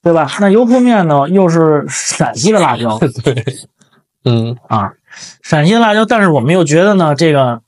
[0.04, 0.28] 对吧？
[0.40, 3.46] 那油泼面呢，又是陕西的辣椒 对，
[4.26, 4.92] 嗯啊，
[5.44, 7.62] 陕西的辣椒，但是我们又觉得呢，这个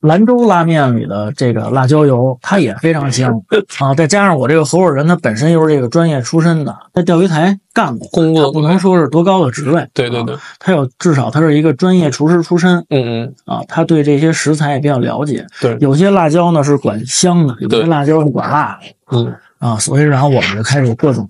[0.00, 3.42] 兰州拉面里的这个辣椒油，它也非常香
[3.80, 3.92] 啊。
[3.94, 15.44] 再加上我这个合伙人，他本身又是这个专业出身的，在钓鱼台干过，工作不能说是多高的职位，啊对对对，他有至少他是一个专业厨师出身嗯嗯啊，他对这些食材也比较了解。
[15.60, 21.28] 对有些辣椒呢是管香的，有些辣椒是管辣的嗯啊，所以然后我们就开始各种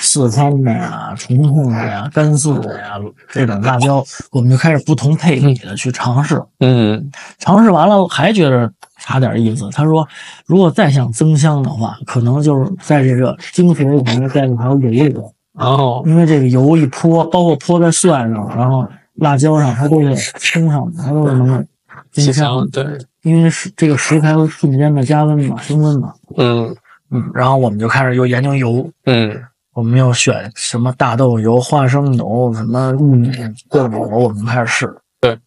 [0.00, 2.94] 四川的呀、重庆的呀、甘肃的呀
[3.30, 6.42] 这种辣椒，我们就开始不同配比的去尝试。
[6.60, 9.68] 嗯尝试完了还觉得差点意思。
[9.70, 10.06] 他说，
[10.46, 21.64] 如果再想增香的话，可能就是在这个精髓里面在这条油里头，然后因为这个油一泼，包括泼在蒜上，然后辣椒上，它都是冲上的，它都是能够
[22.10, 22.84] 增香香，对，
[23.22, 26.12] 因为是这个食材会瞬间的加温嘛，升温嘛。
[26.36, 26.74] 嗯
[27.10, 29.42] 嗯，然后我们就开始又研究油，嗯。
[29.74, 33.30] 我们又选什么大豆油、花生油、什么玉米
[33.68, 34.98] 各种油，我们开始试。
[35.20, 35.38] 对，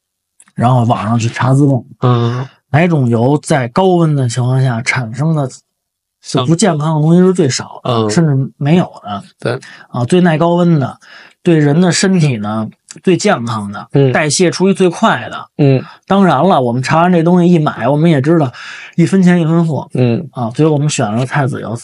[0.56, 2.48] 然后网上去查资料，嗯。
[2.70, 5.50] 哪种油在高温的情况下产生的
[6.22, 8.10] 就不健康的东西是最少的，嗯。
[8.10, 9.22] 甚至没有的。
[9.38, 9.60] 对。
[9.90, 10.98] 啊，最耐高温的，
[11.44, 12.70] 对人的身体呢
[13.04, 14.12] 最健康的，嗯。
[14.12, 15.50] 代谢出去最快的。
[15.58, 15.84] 嗯。
[16.08, 18.52] 当然了，我们查完这东西一买，我们也知道
[18.96, 21.78] 一分钱一分货嗯，啊，所以我们选了菜籽油，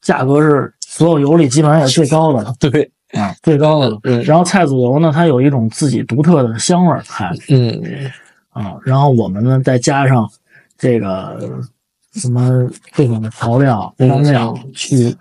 [0.00, 3.98] 价格是所有油里基本上也是最高的了 对，啊，最高的了。
[4.04, 4.22] 嗯。
[4.24, 8.10] 然后菜籽油呢，它有一种自己独特的香味儿，还嗯。
[8.50, 10.28] 啊，然后我们呢再加上
[10.76, 11.38] 这个
[12.14, 15.16] 什么各种的调料、嗯香料，去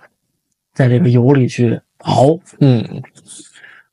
[0.74, 2.84] 在这个油里去熬，嗯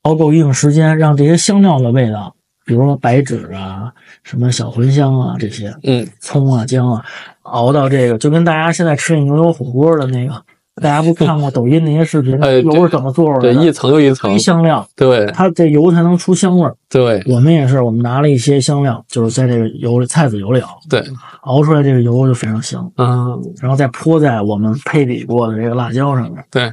[0.07, 2.33] 熬够一定时间，让这些香料的味道，
[2.65, 3.91] 比如说白芷啊、
[4.23, 7.03] 什么小茴香啊这些，嗯葱啊、姜啊，
[7.41, 10.33] 熬到这个就跟大家现在吃那牛油火锅的那个，
[10.81, 13.65] 大家不看过抖音那些视频，哎油是怎么做出来对，的？
[13.65, 16.73] 一层又一层堆，香料，对它这油才能出香味儿。
[16.89, 21.03] 对我们也是，我们拿了一些香料，就是在这个油里菜籽油里熬，对，
[21.41, 26.71] 熬出来这个油就非常香，嗯然后再泼在我们配比过的这个辣椒上面，对，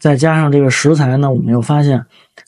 [0.00, 2.04] 再加上这个食材呢，我们又发现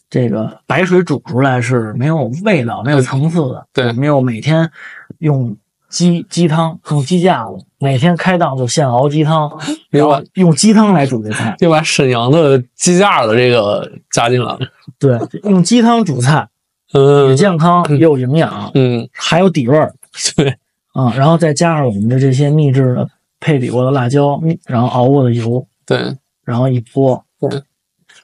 [0.08, 3.66] 这个白水煮出来是没有味道、没有层次的。
[3.72, 4.70] 对没有每天
[5.18, 5.56] 用
[5.88, 9.50] 鸡鸡汤，用鸡架子，每天开档就现熬鸡汤，
[9.90, 11.54] 然后用鸡汤来煮这菜。
[11.58, 14.58] 就把沈阳的鸡架子这个加进来了。
[14.98, 16.48] 对，用鸡汤煮菜，
[16.92, 19.94] 也嗯健康也有营养，嗯，还有底味儿。
[20.36, 20.56] 对，
[20.92, 23.08] 啊、然后再加上我们的这些秘制的
[23.40, 27.62] 配比过的辣椒，嗯然后熬过的油，对，然后一泼对，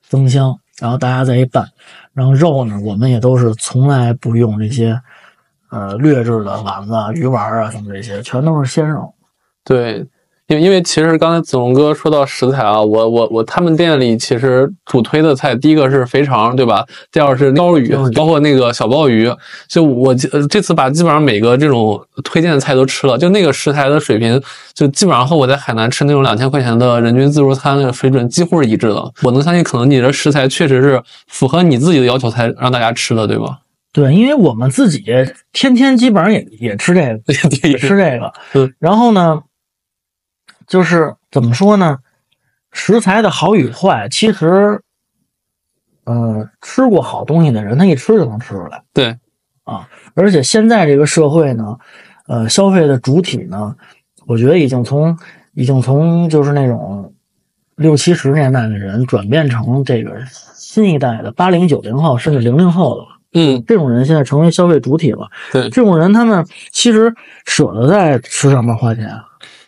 [0.09, 1.65] 增香，然后大家再一拌，
[2.13, 5.01] 然后肉呢，我们也都是从来不用这些
[5.71, 9.15] 呃劣质的丸子、啊、鱼丸啊什么这些，全都是鲜肉。
[9.63, 10.05] 对，
[10.53, 16.85] 因为因为其实刚才子龙哥说到食材啊，我我我他们店里其实主推的菜，第一个是肥肠，对吧？
[17.11, 19.33] 第二是鲷鱼，包括那个小鲍鱼。
[19.69, 24.41] 就我呃这次把基本上每个这种推荐的菜都吃了，就那个食材的水平，
[24.75, 29.13] 就基本上和我在海南吃那种两千块钱的人均自助餐那个水准几乎是一致的。
[29.23, 33.59] 我能相信，可能你的食材确实是符合你自己的要求才让大家吃的，对吧？
[33.95, 35.05] 对，因为我们自己
[35.53, 38.33] 天天基本上也也吃这个，对，也吃这个。
[38.55, 39.39] 嗯然后呢，
[40.73, 41.99] 就是怎么说呢？
[42.71, 44.81] 食材的好与坏，其实，
[46.05, 48.83] 呃，吃过好东西的人，他一吃就能吃出来。
[48.95, 49.19] 对，
[49.65, 51.77] 啊而且现在这个社会呢，
[52.27, 53.77] 呃，消费的主体呢，
[54.27, 55.15] 我觉得已经从
[55.53, 57.13] 已经从就是那种
[57.77, 60.23] 六七十年代的人转变成这个
[60.55, 63.05] 新一代的八零九零后甚至零零后了。
[63.35, 65.31] 嗯，这种人现在成为消费主体了。
[65.53, 69.11] 对这种人他们其实舍得在吃上面花钱，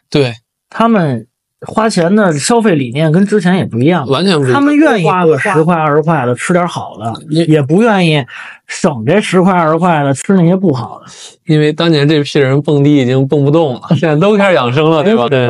[0.09, 0.33] 对，
[0.77, 1.25] 他们
[1.61, 4.05] 花钱的消费理念跟之前也不一样。
[4.09, 8.27] 完全不一样他们愿意花个十块二十块的吃点好的，也也不愿意
[8.67, 11.07] 省这十块二十块的吃那些不好的。
[11.47, 15.29] 因为当年这批人蹦迪已经蹦不动了， 现在都开始养生了，对吧？
[15.29, 15.49] 对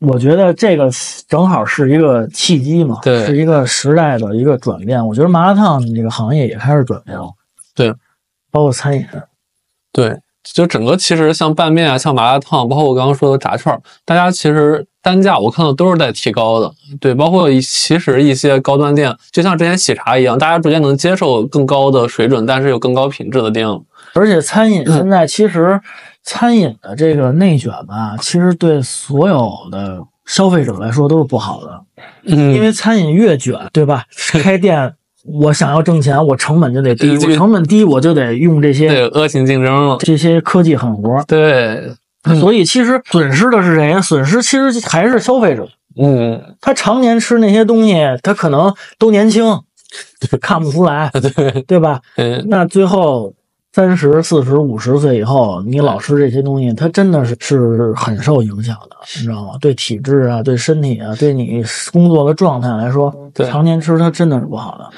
[0.00, 0.88] 我觉得这个
[1.26, 5.04] 正好是一个契机嘛，对是一个时代的一个转变。
[5.04, 7.32] 我觉得麻辣烫这个行业也开始转变了，
[7.74, 7.92] 对，
[8.52, 9.04] 包括餐饮。
[9.92, 10.16] 对，
[10.54, 16.72] 就整个其实像拌面啊，像麻辣烫，包括我刚刚说的炸串儿，大家其实单价我看到都是在提高的。
[17.00, 23.80] 对，包括一其实一些高端店，就像之前喜茶一样，大家逐渐能接受更高的水准，但是有更高品质的店了。
[24.14, 25.80] 而且餐嗯饮现在其实
[26.22, 31.80] 餐饮的这个内卷吧，其实对所有的消费者来说都是不好的，
[32.24, 34.04] 嗯因为餐饮越卷，对吧？
[34.42, 34.94] 开店
[35.30, 39.96] 我想要挣钱，我成本就得低，我成本低我就得用这对些恶性竞争了。
[40.00, 41.92] 这些科技狠活，对，
[42.40, 44.00] 所以其实损失的是谁呀？
[44.00, 45.68] 损失其实还是消费者。
[46.00, 49.44] 嗯，他常年吃那些东西，他可能都年轻，
[50.40, 52.00] 看不出来，对，对吧？
[52.16, 53.34] 嗯，那最后
[53.72, 59.54] 三十四十五十岁以后，你老吃这些东西，它真的是是很受影响的，你知道吗？
[59.60, 63.12] 对体质啊，对身体啊，对你工作的状态来说，
[63.50, 64.88] 常年吃它真的是不好的。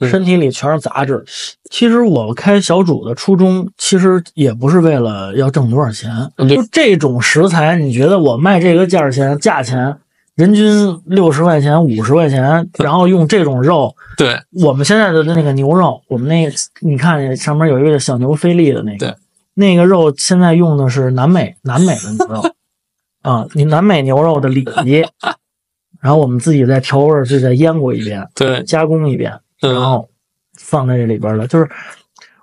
[0.00, 1.24] 嗯身体里全是杂质。
[1.70, 6.10] 其实我开小煮的初衷，其实也不是为了要挣多少钱。
[6.36, 9.96] 嗯就这种食材，你觉得我卖这个价钱，价钱
[10.36, 19.18] 人均六十块钱、五十块钱，然后用这种肉，对，我们现在的那个牛肉，我们那个你看上面有一个小牛菲力的那个，
[19.54, 22.54] 那个肉现在用的是南美南美的牛肉
[23.20, 25.04] 啊，你南美牛肉的里脊，
[26.00, 30.10] 然后我们自己再调味儿，就再腌过一遍，对，加工一遍，然嗯，后
[30.58, 31.46] 放在这里边了。
[31.46, 31.68] 就是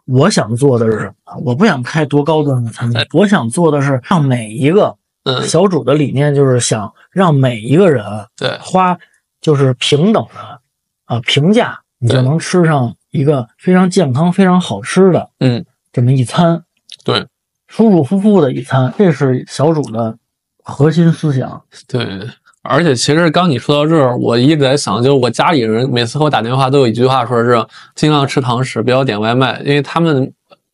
[0.05, 1.37] 我想做的是什么？
[1.43, 8.05] 我不想开多高端的餐厅，我想做的是让每一个嗯，小主的理念就是想让每一个人
[8.37, 8.97] 对，花
[9.41, 10.61] 就是平等的
[11.05, 16.63] 啊评价，你就能吃上一个非常健康、非常好吃的嗯，这么一餐，
[17.03, 17.27] 对，
[17.67, 20.17] 舒舒服服的一餐，这是小主的
[20.63, 21.63] 核心思想。
[21.87, 22.29] 对。
[22.67, 30.31] 而且其实刚你说到这儿，我一直在想，就是我家里人每次和我打电话都有一句话，说是尽量吃堂食，不要点外卖，因为他们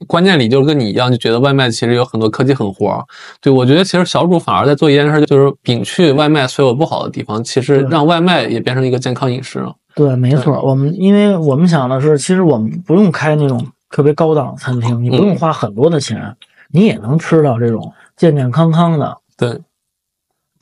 [0.07, 3.05] 观念里就是跟你一样，就觉得外卖其实有很多科技狠活。
[3.39, 9.73] 对我觉得其实小主反而在做一件事，就是摒去外卖所有不好的地方，其实让外卖也变成一个健康饮食了。
[9.95, 10.59] 对，没错。
[10.61, 16.35] 我们因为我们想的是，其实我们不用开那种特别高档的餐厅，你不用花很多的钱，
[16.71, 19.59] 你也能吃到这种健健康康的对，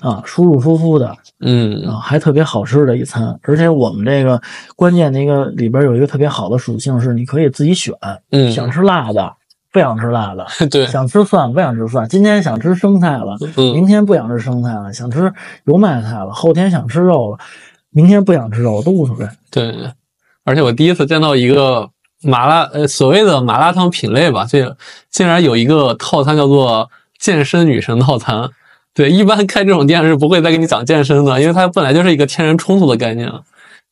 [0.02, 3.40] 啊，舒舒服服的嗯，啊，还特别好吃的一餐。
[3.44, 4.42] 而且我们这个
[4.76, 7.94] 关键的一个里边有一个特别好的属性是，你可以自己选，
[8.32, 9.32] 嗯，想吃辣的，
[9.72, 15.32] 不想吃辣的， 对，想吃蒜不想吃蒜，今天想吃生菜了，嗯，明天不想吃生菜了，想吃
[15.66, 17.38] 油麦菜了，后天想吃肉了，
[17.92, 19.28] 明天不想吃肉都无所谓。
[19.52, 19.74] 对，
[20.44, 21.88] 而且我第一次见到一个
[22.24, 24.76] 麻辣，呃，所谓的麻辣烫品类吧，这
[25.12, 28.50] 竟然有一个套餐叫做健身女神套餐。
[28.94, 33.32] 对，一般开这种店是不会再给你讲健身的，因为它本来就是一个天然冲突的概念。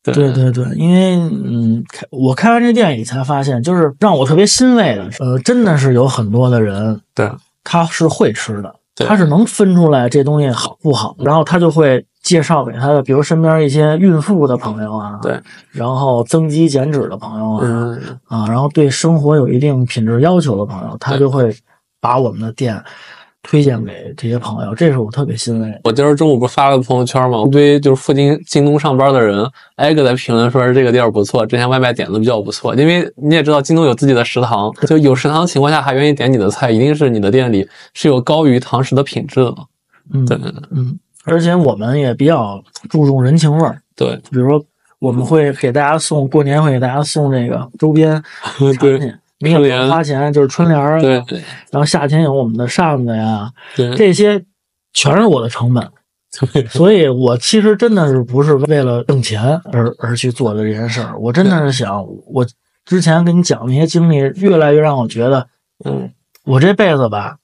[0.02, 0.14] 对。
[0.14, 7.30] 对对对，因为嗯，开我开完这店里才发现，就是让我特别欣慰的，呃，真的是有很多的人，对，
[7.64, 9.06] 他是会吃的，对。
[9.06, 21.54] 他是能分出来这东西好不好，然后他就会介绍给他的，比如身边一些孕妇的朋友啊，对，然后增肌减脂的朋友啊，嗯，啊，然后对生活有一定品质要求的朋友，他就会
[22.00, 22.82] 把我们的店
[23.42, 25.80] 推荐给这些朋友，这是我特别欣慰。
[25.84, 27.42] 我今儿中午不是发了个朋友圈吗？
[27.46, 32.74] 一堆就是附近京东上班的人，挨个在评论说是这个地儿不错，之前外卖点的比较不错。
[32.74, 39.54] 因为你也知道，京东有自己的食堂，就有食堂的情况下还愿意点你的菜，一定是你的店里是有高于堂食的品质的。
[40.12, 40.38] 嗯，对
[40.70, 44.62] 嗯，而且我们也比较注重人情味儿，对比如说
[44.98, 48.22] 我们会给大家送过年会给大家送这个周边
[48.58, 51.38] 产对品，你也不用花钱，就是春联儿对，对
[51.70, 54.44] 然后夏天有我们的扇子呀，对这些
[54.92, 55.90] 全是我的成本。
[56.52, 62.46] 对所以我其实真的是不是为了挣钱而而去做的这件事儿，我真的是想，我
[62.84, 65.48] 之前跟你讲那些经历，越来越让我觉得，
[65.84, 66.12] 嗯，
[66.44, 67.38] 我这辈子吧，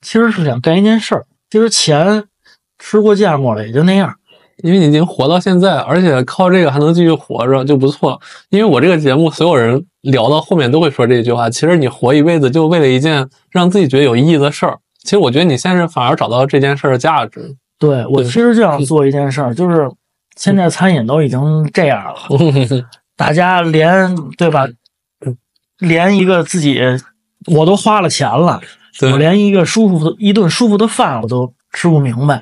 [0.00, 2.24] 其实是想干一件事儿，其实钱
[2.76, 4.16] 吃过见过了，也就那样。
[4.64, 8.20] 因为你已经活到现在，而且靠这个还能继续活着就不错。
[8.50, 14.78] 因为我这个节目，所有人聊到后面都会说这句话：其实你活一辈子就为了一件让自己觉得有意义的事儿。
[15.02, 17.56] 其实我觉得你现在反而找到这件事儿的价值。
[17.78, 19.90] 对我其实就想做一件事儿，就是
[20.36, 22.14] 现在餐饮都已经这样了，
[23.16, 24.66] 大家连对吧，
[25.78, 26.80] 连一个自己
[27.46, 28.60] 我都花了钱了，
[29.10, 32.40] 我连一个舒服的一顿舒服的饭我都吃不明白。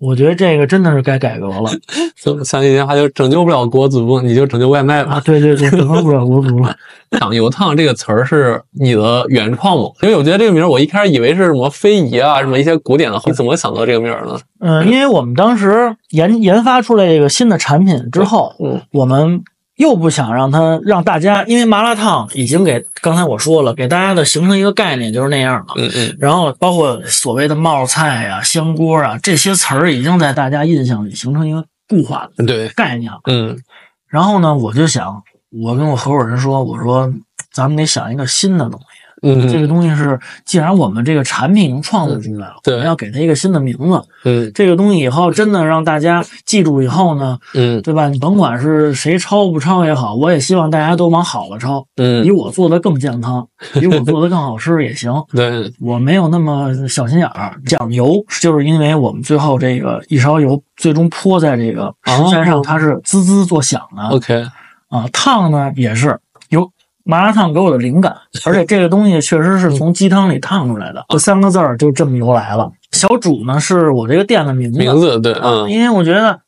[0.00, 1.70] 我觉得这个真的是该改革了
[2.16, 5.12] 就像那句话，就拯救不了国足，你就拯救外卖吧。
[5.12, 5.22] 啊！
[5.24, 6.74] 对对对，拯救不了国足了。
[7.18, 9.90] 抢油烫这个词儿是你的原创吗？
[10.02, 14.38] 因为我觉得这个名儿，我一开始以为是什么非遗啊，什么一些古典的，你怎么想到这个名儿呢？
[14.60, 19.42] 嗯，因为我们当时研研发出来这个新的产品之后，嗯，我们
[19.80, 25.72] 又不想让它让大家，因为麻辣烫已经给刚才我说了，给大家的形成一个概念就是那样了。
[25.76, 33.20] 嗯嗯，然后包括所谓的冒菜啊、香锅啊这些词儿，已经在大家印象里形成一个固化的对，概念了。
[33.24, 33.58] 嗯
[34.06, 37.10] 然后呢，我就想，我跟我合伙人说，我说
[37.50, 38.86] 咱们得想一个新的东西。
[39.22, 44.02] 嗯这个东西是，既然我们这个产品已经创作出来了，对我们要给它一个新的名字。
[44.24, 48.08] 嗯这个东西以后真的让大家记住以后呢，嗯对吧？
[48.08, 55.12] 你甭管是谁抄不抄也好，我也希望大家都往好了抄，比嗯，我做的更健康，比我做的 更好吃也行。
[55.32, 64.44] 对，我没有那么小心眼儿，讲油就是因为我们最后这个一勺油最终泼在这个食材上，它是滋滋作响的 OK，
[64.88, 65.06] 啊。
[65.12, 66.18] 烫呢也是
[66.50, 66.70] 有
[67.10, 68.14] 麻辣烫给我的灵感，
[68.46, 72.70] 而且这个东西确实是从鸡汤里烫出来的，这三个字儿就这么由来了。
[72.92, 76.40] 小煮呢是我这个店的名字，名字对，嗯因为我觉得，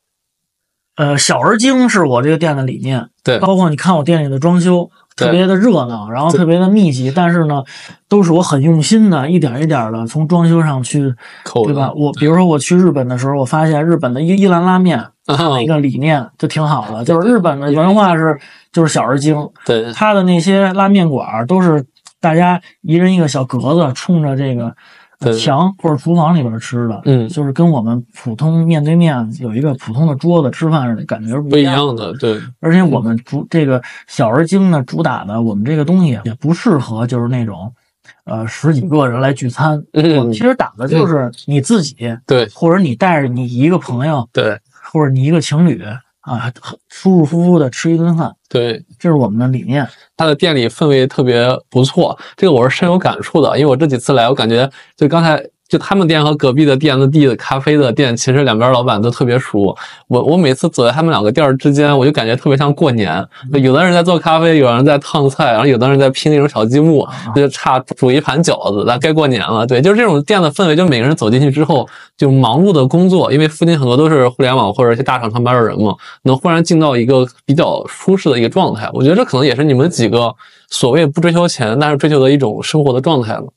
[0.95, 3.09] 呃，小而精是我这个店的理念。
[3.23, 7.63] 对，包括你看我店里的装修，特别的热闹，然后特别的密集，但是呢，
[8.09, 11.13] 都是我很用心的，一点一点的从装修上去，
[11.63, 11.93] 对吧？
[11.95, 18.37] 我比如说我去日本的时候，我发现日本的伊伊兰拉面啊那个理念就挺好的，就是日本的文化是
[18.71, 21.85] 就是小而精，对，它的那些拉面馆儿都是
[22.19, 24.75] 大家一人一个小格子，冲着这个
[25.37, 31.55] 墙或者厨房里边吃的，嗯，就是跟我们普通面对面有一个普通的桌子吃饭的感觉是不。
[31.55, 37.73] 一样的，对，而且我们主这个小而精呢，主打的我们这个东西也不适合就是那种，
[38.25, 39.81] 呃，十几个人来聚餐。
[39.93, 40.17] 嗯。
[40.17, 41.95] 我们其实打的就是你自己，
[42.27, 42.45] 对。
[42.53, 44.59] 或者你带着你一个朋友，对
[44.93, 45.83] 或者你一个情侣
[46.21, 46.53] 啊，
[46.87, 49.85] 舒舒服服的吃一顿饭，对，这是我们的理念。
[50.15, 59.75] 他的店里氛围特别不错，这个我是深有感触的，因为我这几次来，我感觉就刚才就他们店和隔壁的店的地的咖啡的店，其实两边老板都特别熟。
[60.07, 69.65] 我我每次走在他们两个店儿之间，我就感觉特别像过年，就有的人在做咖啡，有人在烫菜，然后有的人在拼那种小积木，就差煮一盘饺子，那该过年了。
[69.65, 78.87] 对，就是这种店的氛围，就每个人走进去之后，就忙碌的工作，因为附近很多都是互联网或者一些大厂上班的人嘛，能忽然进到一个比较舒适的一个状态。
[78.93, 80.31] 我觉得这可能也是你们几个
[80.69, 83.47] 所谓不追求钱，但是追求的一种生活的状态了。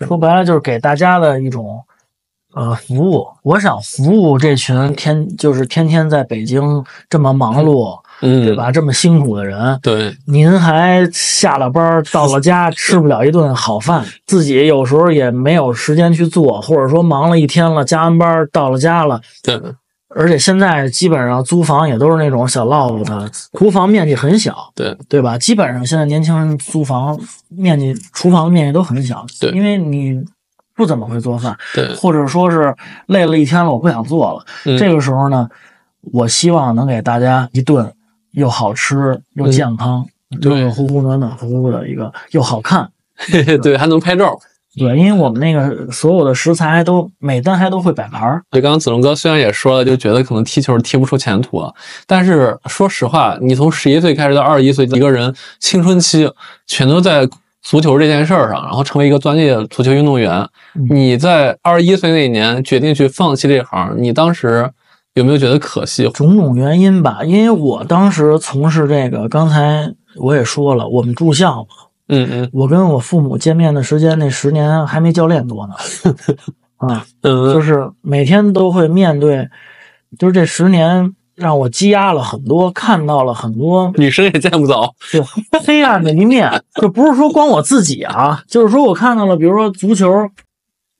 [0.00, 1.82] 说白了就是给大家的一种
[2.54, 3.26] 呃服务。
[3.42, 8.54] 我想服务这群天就是天天在北京这么忙碌，嗯，对？
[8.54, 8.70] 吧？
[8.70, 19.60] 这么辛苦的人，对，您还下了班儿到了家吃不了一顿好饭，自己有时候也没有时间去做，或者说忙了一天了，加完班儿到了家了，对，
[20.14, 25.36] 而且现在基本上租房也都是那种小 loft 的，厨房面积很小，对，对吧？
[25.36, 30.22] 基本上现在年轻人租房面积，厨房面积都很小，对因为你
[30.74, 32.74] 不怎么会做饭，对，或者说是
[33.06, 34.44] 累了一天了，我不想做了。
[34.64, 35.48] 嗯这个时候呢，
[36.12, 37.92] 我希望能给大家一顿
[38.32, 40.06] 又好吃又健康，
[40.40, 42.88] 热热乎乎、暖暖乎乎的一个又好看。
[43.62, 44.36] 对，还能拍照。
[44.76, 48.42] 对，因为我们那个所有的食材都每单还都会摆盘儿。
[48.50, 51.72] 对，刚刚子龙哥虽然也说了，就觉得可能踢球踢不出前途了，
[52.06, 56.28] 但是说实话，你从十一岁开始到二十一岁，一个人青春期
[56.66, 57.28] 全都在
[57.62, 60.46] 足球这件事儿上，然后成为一个专业足球运动员。
[60.90, 64.68] 你在二十一岁那一年决定去放弃这行，你当时
[65.14, 66.08] 有没有觉得可惜？
[66.08, 71.68] 种种原因吧，因为我当时从事这个，刚才我也说了，我们住校嘛。
[72.08, 75.74] 嗯嗯，我跟我父母见面的时间那十年还没教练多呢，
[76.76, 79.48] 啊，嗯，就是每天都会面对，
[80.18, 85.22] 就是这十年让我积压了很多，看到了很多女生也见不走，对
[85.64, 90.28] 黑暗的一面， 就不是说光我自己啊，就是说我看到了，比如说足球，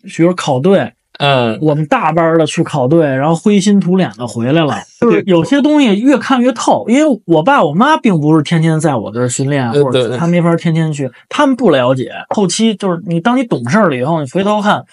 [0.02, 0.92] 比如考队。
[1.18, 4.74] 嗯，我们大班的去考队，然后灰心土脸的回来了。
[5.00, 12.10] 就是有些东西越看越透，因为我爸我妈并不是天天在我这儿训练，或者他没法天天去，他们不了解。
[12.30, 14.84] 后期就是你，当你懂事了以后，你回头看，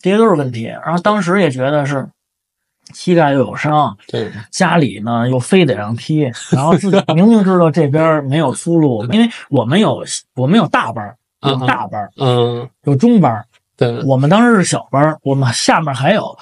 [0.00, 0.64] 这些都是问题。
[0.64, 2.08] 然后当时也觉得是
[2.92, 10.02] 膝盖又有伤，对，家里呢又非得让踢， 然后自己明明知道这边没有出路， 因为我们有
[10.34, 11.14] 我们有大班，
[11.46, 13.44] 有大班，嗯，有中班。
[13.80, 16.36] 对，我们当时是小班，我们下面还有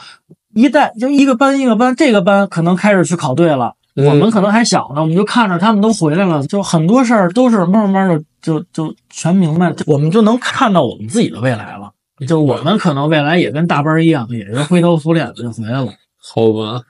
[0.54, 11.92] 一代，就一个班一个班，这个班可能开始去考队了，我们可能还小呢，我们就看着他们都回来了，就很多事儿都是慢慢的就就全明白，我们就能看到我们自己的未来了，
[12.26, 15.86] 就我们可能未来也跟大班一样，也是灰头土脸的就回来了，
[16.20, 16.82] 好吧。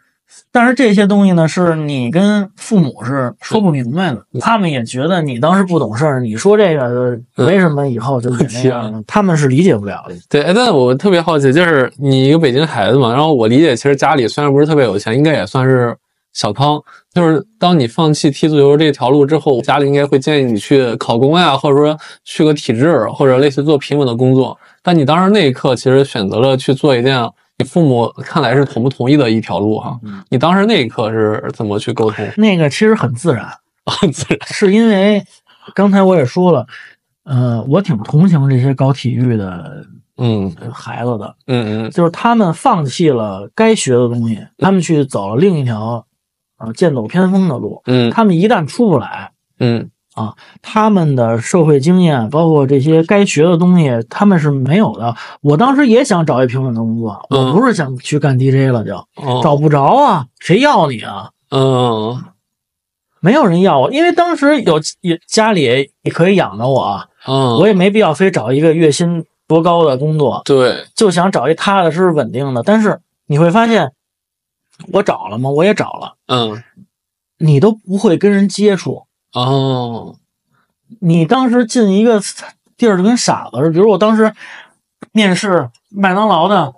[0.50, 9.02] 但是这些东西呢，是你跟父母是说不明白的，他们也觉得你当时不懂事儿，你说这个为什么以后就那样呢？
[9.06, 10.14] 他们是理解不了的。
[10.28, 15.96] 对，哎，但我特别好奇，就是你一个北京孩子嘛，然后我理解，其实家里虽然不是特别有钱，应该也算是
[16.32, 16.80] 小康。
[17.12, 24.58] 就是当你放弃踢足球这条路之后，家里应该会建议你去考公呀，或者说去个体制，或者类似做平稳的工作。
[24.82, 27.28] 但你当时那一刻，其实选择了去做一件。
[27.58, 29.98] 你父母看来是同不同意的一条路哈？
[30.30, 32.26] 你当时那一刻是怎么去沟通？
[32.36, 33.48] 那个其实很自然，
[33.84, 35.22] 很自然，是因为
[35.74, 36.66] 刚才我也说了，
[37.24, 39.84] 呃，我挺同情这些搞体育的
[40.18, 46.06] 嗯孩子的，嗯嗯，就是他们放弃了该学的东西，他们去走了另一条
[46.58, 49.90] 啊剑走偏锋的路，嗯，他们一旦出不来，嗯。
[50.18, 55.14] 啊，他们的社会经验，包括这些该学的东西，他们是没有的。
[55.40, 59.06] 我当时也想找一平稳的工作，我不是想去干 DJ 了，就
[59.42, 61.30] 找不着啊，谁要你啊？
[61.50, 62.24] 嗯，
[63.20, 72.62] 没有人要我，因为当时有也家里也可以养着我，嗯，我也没必要非找一个月薪多高的工作，对，就想找一踏踏实实稳定的。
[72.62, 73.92] 但是你会发现，
[74.92, 75.50] 我找了吗？
[75.50, 76.62] 我也找了，嗯，
[77.38, 79.07] 你都不会跟人接触。
[79.32, 80.16] 哦，
[81.00, 82.20] 你当时进一个
[82.76, 84.32] 地儿就跟傻子似的，比如我当时
[85.12, 86.72] 面试麦当劳的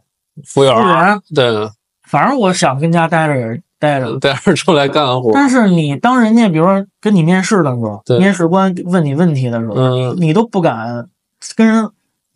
[0.44, 1.70] 服务员，对，
[2.08, 5.30] 反正我想跟家待着待着， 待着出来干活。
[5.32, 11.08] 但是你当人家比如说跟你面试的时候，面试官问你问题的时候，嗯，你都不敢
[11.54, 11.88] 跟人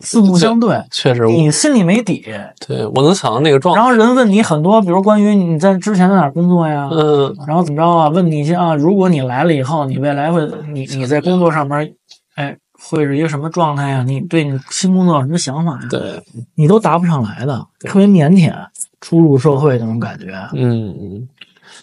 [0.04, 2.24] 四目相对，确实，你心里没底。
[2.66, 3.80] 对我能想到那个状态。
[3.80, 8.08] 然后人问你很多，比如关于你在之前在哪工作呀，嗯，然后怎么着啊？
[8.08, 11.92] 问你一些啊，如果你来了以后，你未来会，你你在工作上面，
[12.36, 14.04] 哎，会是一个什么状态呀？
[14.06, 15.88] 你对你新工作有什么想法呀？
[15.90, 16.22] 对，
[16.54, 18.52] 你都答不上来的，特别腼腆，
[19.00, 20.26] 初入社会那种感觉。
[20.54, 21.26] 嗯，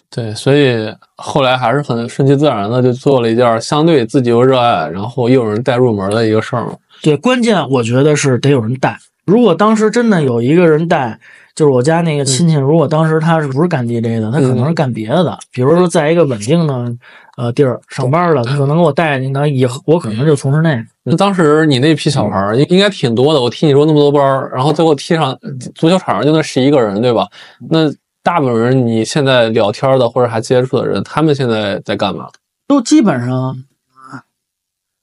[0.08, 6.72] 对，所以后来还是很顺其自然的，就做了一件相对自己又热爱，然后又有人带入门的一个事儿嘛。
[7.02, 8.98] 对，关键我觉得是得有人带。
[9.24, 11.18] 如果当时真的有一个人带，
[11.54, 16.96] 就是我家那个亲戚，如果当时他是不是干 DJ 的，他可能是干别的的，比如说在一个稳定的
[17.36, 20.82] 呃地儿上班了，他可能给我带进那以后我可能就从事那个。
[21.04, 25.36] 那当时你那批小孩儿应应该挺多的，我听你说那么多班儿，然后最后踢上
[25.74, 27.28] 足球场上就那十一个人，对吧？
[27.70, 27.92] 那
[28.22, 32.28] 大部分人你现在聊天的或者还接触的人，他们现在在干嘛？
[32.66, 33.64] 都基本上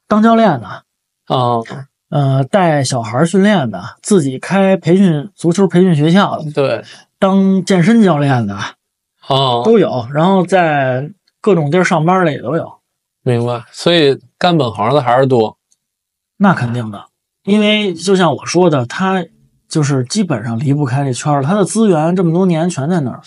[0.08, 0.84] 当教练的
[1.30, 1.62] 啊。
[2.10, 6.84] 呃，带小孩训练的，自己开培训足球培训学校的，对，
[7.20, 8.58] 当健身教练的，
[9.28, 10.08] 哦，都有。
[10.12, 12.80] 然后在各种地儿上班的也都有。
[13.22, 13.64] 明白。
[13.72, 15.56] 所以干本行的还是多。
[16.38, 17.06] 那肯定的，
[17.44, 19.24] 因为就像我说的，他
[19.68, 23.22] 就是基本上离不开这圈儿，他的资源这么多年全在那儿。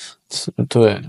[0.69, 1.01] 对，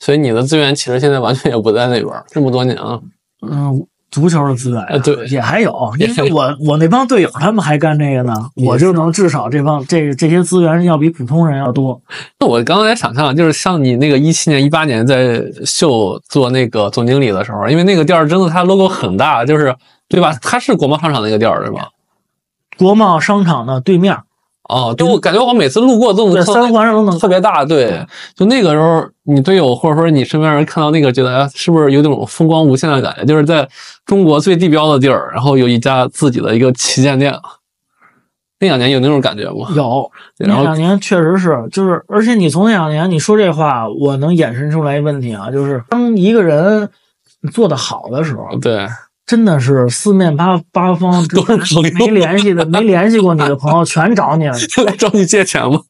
[0.00, 3.00] 所以你的资源其实现在完全也不在那边，这么多年了。
[3.42, 12.00] 嗯，足球的资源也还有，因为我我那帮队友他们还干这个呢，我就能至少这帮这这些资源要比普通人要多。
[12.38, 19.74] 那我刚刚在想象，就是像你那个一七年、一八年在秀做那个总经理的时候，因为那个店儿真的它 logo 很大，就是
[20.08, 20.36] 对吧？
[20.42, 21.88] 它是国贸商场那个店儿对吧？
[22.76, 24.16] 国贸商场的对面，
[24.70, 33.24] 哦，就我感觉我每次路过都能在三环上都能特别大，对，就那个时候，你队友或者说你身边人看到那个，觉得哎是不是有那种风光无限的感觉？
[33.24, 33.68] 就是在
[34.06, 37.34] 中国最地标的地儿，然后有一家自己的一个旗舰店。
[38.62, 39.70] 那两年有那种感觉吗？
[39.74, 46.86] 有， 那两年确实是，就是，而且你从那两年你说这话，我能衍生出来一个问题啊，就是当一个人
[47.52, 48.86] 做的好的时候，对，
[49.30, 51.90] 真的是四面八八方都是朋友。
[51.96, 54.48] 没联系的、没联系过你的朋友全找你。
[54.48, 54.54] 了，
[54.84, 55.80] 来找你借钱吗？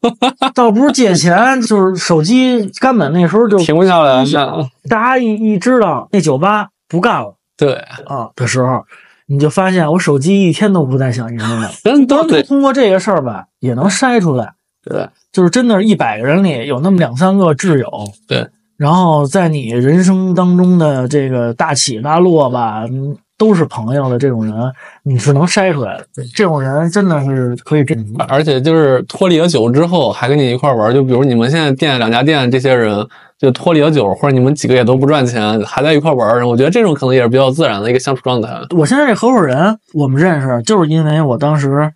[0.55, 4.69] 倒不是借钱，就是手机根本那时候就停不下来了。
[4.91, 7.35] 大家一一知道那酒吧不干了。
[7.57, 7.73] 对，
[8.05, 8.85] 啊的时候，
[9.29, 11.71] 你就发现我手机一天都不带响应 的。
[11.85, 14.53] 人都得通过这个事儿吧，也能筛出来，
[14.85, 17.89] 对，就是真的是一百个人里有那么两三个挚友，
[18.29, 24.55] 对，然后在你人生当中的这个大起大落吧，嗯都是朋友的这种人，
[25.03, 26.23] 你是能筛出来的。
[26.35, 30.93] 这种人真的是可以真而且就是脱离了酒之后，还跟你一块玩。
[30.93, 32.95] 就比如你们现在店两家店这些人，
[33.39, 36.47] 就脱离了酒，或者你们几个也都不赚钱，还在一块玩。
[36.47, 38.51] 我觉得这种可能也是比较自然的一个相处状态。
[38.77, 41.91] 我现在这合伙人，我们认识，就是因为我当时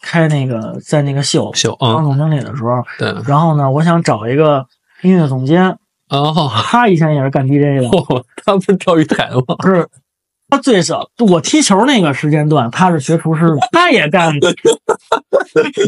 [0.00, 4.64] 开那个在那个秀秀啊，当总经理的时候，对，然后呢，我想找一个
[5.02, 5.76] 音乐总监，
[6.10, 7.90] 哦，他以前也是干 DJ 的，
[8.46, 9.56] 他不是钓鱼台吗？
[9.58, 9.84] 不是
[10.50, 14.32] 他最早我踢球那个时间段，他是学厨师的，他也干，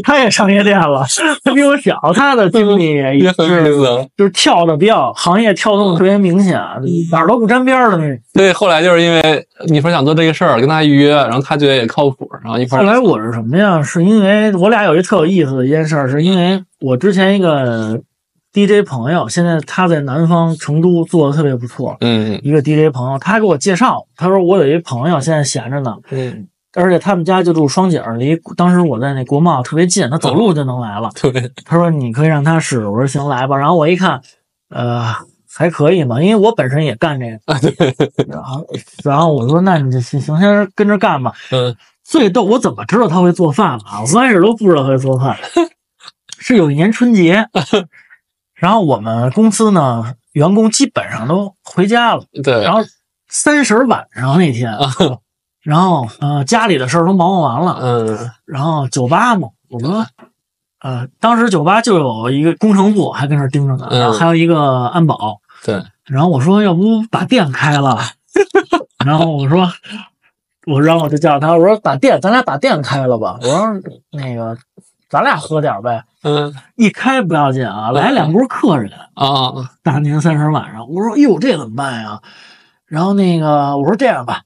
[0.03, 1.05] 他也上夜店了，
[1.43, 4.09] 他比我小，他的经历也也很有意是思。
[4.17, 6.59] 就是跳的比较行业跳动特别明显，
[7.11, 8.17] 哪儿都不沾边儿的那种。
[8.33, 12.85] 对，后来就是因为你说想做这个事儿，跟他预约，然后他觉得也靠谱，然后一块儿。
[12.85, 13.81] 后来我是什么呀？
[13.81, 18.01] 是因为我俩有一特有意思的一件事儿，是因为我之前一个
[18.57, 31.11] DJ 朋友，现在他在南方成都做的特别不错，嗯一个 DJ 朋友，他给我介绍，他说我有一朋友现在闲着呢，嗯，而且他们家就住双井，离当时我在那国贸特别近，他走路就能来了。
[31.21, 33.55] 对，他说你可以让他试，我说行，来吧。
[33.55, 34.19] 然后我一看，
[34.71, 35.13] 呃，
[35.53, 37.53] 还可以嘛，因为我本身也干这个。
[37.53, 37.95] 啊对，
[38.27, 38.65] 然后，
[39.03, 41.31] 然后我说那你就行行，先跟着干吧。
[41.51, 44.01] 嗯最逗，我怎么知道他会做饭啊？
[44.01, 45.37] 我刚开始都不知道他会做饭。
[46.39, 47.45] 是有一年春节，
[48.57, 52.23] 然后我们公司呢，员工基本上都回家了。
[52.43, 52.79] 对，然后
[53.29, 54.75] 三十晚上那天，
[55.61, 58.31] 然后呃家里的事儿都忙活完了，嗯。
[58.45, 60.05] 然后酒吧嘛，我们
[60.79, 63.99] 呃当时酒吧就有一个工程部还跟那盯着呢，嗯。
[63.99, 67.99] 然后还有一个安保，对，然后我说要不把店开了，
[69.05, 69.69] 然后我说
[70.65, 73.67] 我然后我就叫他，我说把店咱俩把店开了吧，我说
[74.11, 74.57] 那个
[75.09, 78.91] 咱俩喝点儿呗，嗯一开不要紧啊，来两波客人。
[79.13, 79.51] 啊，
[79.81, 82.21] 大年三十晚上，我说：“哟，这怎么办呀？”
[82.85, 84.41] 然后那个我说这样吧，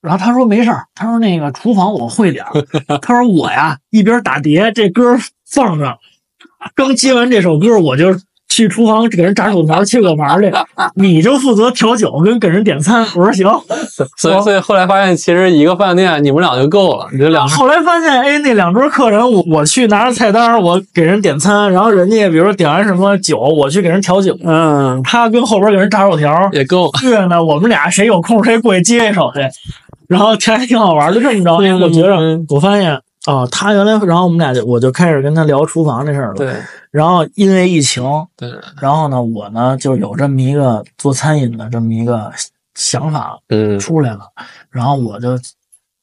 [0.00, 2.52] 然后他说没事儿，他说那个厨房我会点儿，
[3.02, 5.16] 他说我呀一边打碟，这歌
[5.46, 5.98] 放着，
[6.74, 8.12] 刚接完这首歌我就
[8.48, 10.52] 去厨房给人炸薯条、切果盘去，
[10.96, 13.06] 你就负责调酒跟给人点餐。
[13.14, 13.46] 我说行，
[14.16, 26.90] 所以所以后来发现，其实一个饭店你们俩就够了，你这两后来发现，哎，那两桌客人，我我去拿着菜单，我给人点餐，然后人家比如说点完什么酒，我去给人调酒，嗯，他跟后边给人炸薯条，也够。
[27.00, 29.40] 这呢，我们俩谁有空谁过去接一手去，
[30.08, 31.14] 然后这还挺好玩的。
[31.14, 32.98] 就这么着，哎我觉着嗯我发现
[33.28, 36.34] 啊、他原来，然后我们俩就我就开始跟他聊厨房这事儿了。
[36.34, 36.54] 对。
[36.90, 38.02] 然后因为疫情，
[38.34, 38.50] 对，
[38.80, 42.32] 然后呢，我呢就有这么一个做餐饮的这么一个
[42.74, 43.78] 想法嗯。
[43.78, 44.20] 出来了，
[44.70, 45.38] 然后我就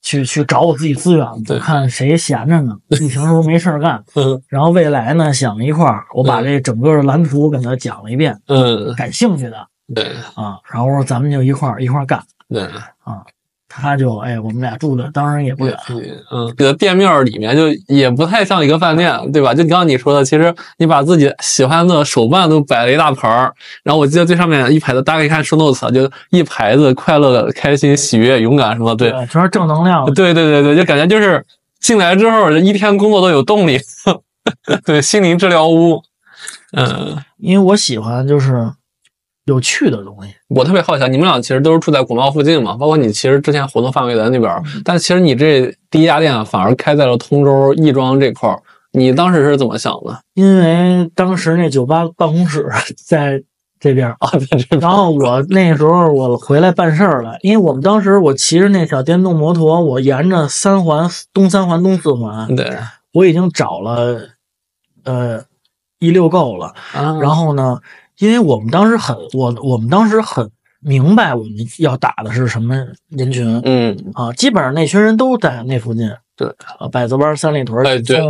[0.03, 1.27] 去去找我自己资源，
[1.59, 4.39] 看谁闲着呢，疫情时候没事儿干，嗯。
[4.47, 10.11] 然后未来呢想一块儿，我把这整个的蓝图给他讲了一遍，嗯，感兴趣的对。
[10.35, 12.23] 啊，然后说咱们就一块儿一块儿干。
[12.49, 12.69] 对。
[13.81, 15.77] 他就哎，我们俩住的当然也不远，
[16.31, 19.53] 嗯，这个店面里面就也不太像一个饭店，对吧？
[19.53, 23.53] 就刚刚你说的，其实你把自己喜欢的手办都摆了一大盘儿，
[23.83, 30.05] 然后我记得最上面一排的，大概一看 show notes 啊就一排子快乐、开心、喜悦、勇敢什么的，对，全是正能量。
[30.13, 31.45] 对对对对，就感觉就是
[31.79, 33.79] 进来之后一天工作都有动力，
[34.85, 36.01] 对，心灵治疗屋。
[36.71, 38.69] 嗯，因为我喜欢就是
[39.45, 40.33] 有趣的东西。
[40.49, 50.19] 我特别好奇啊，你们俩其实都是住在国贸附近嘛，包括你其实之前活动范围在那边儿，但其实你这第一家店反而开在了通州亦庄这块儿，你当时是怎么想的？
[50.33, 52.67] 因为当时那酒吧办公室
[53.05, 53.41] 在
[53.79, 62.75] 这边啊，在这边然后我那时候我回来办事儿了，因为我们当时我骑着那小电动摩托，我沿着三环东三环东四环，对
[63.13, 64.29] 我已经找了
[65.03, 65.43] 呃
[65.99, 66.73] 一溜够了。
[66.93, 67.79] 啊，然后呢，
[68.19, 70.49] 因为我们当时很我我们当时很
[70.79, 72.75] 明白我们要打的是什么
[73.09, 76.11] 人群嗯，啊，基本上那群人都在那附近。
[76.37, 77.81] 对啊，百子湾、三里屯、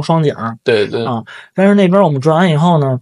[0.03, 0.33] 双井。
[0.63, 1.23] 对对啊
[1.55, 2.99] 但是那边我们转完以后呢，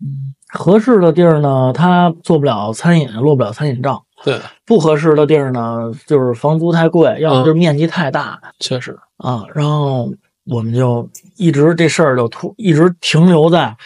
[0.00, 9.44] 嗯，合适的地儿呢，它做不了餐饮，落不了餐饮账；对，不合适的地儿呢，就是房租太贵，要么就是面积太大、确实，啊。
[9.54, 10.12] 然后
[10.46, 13.76] 我们就一直这事儿就突一直停留在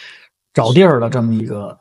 [0.55, 1.77] 找地儿的这么一个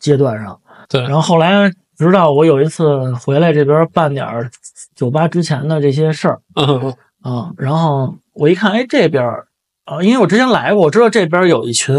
[0.00, 0.58] 阶段上。
[0.88, 4.50] 对，然后后来直到我有一次回来这边办点儿
[4.94, 6.94] 酒吧之前的这些事儿嗯
[7.24, 9.46] 嗯，然后我一看，哎，这边儿
[9.84, 11.96] 啊，因为我之前来过，我知道这边有一群，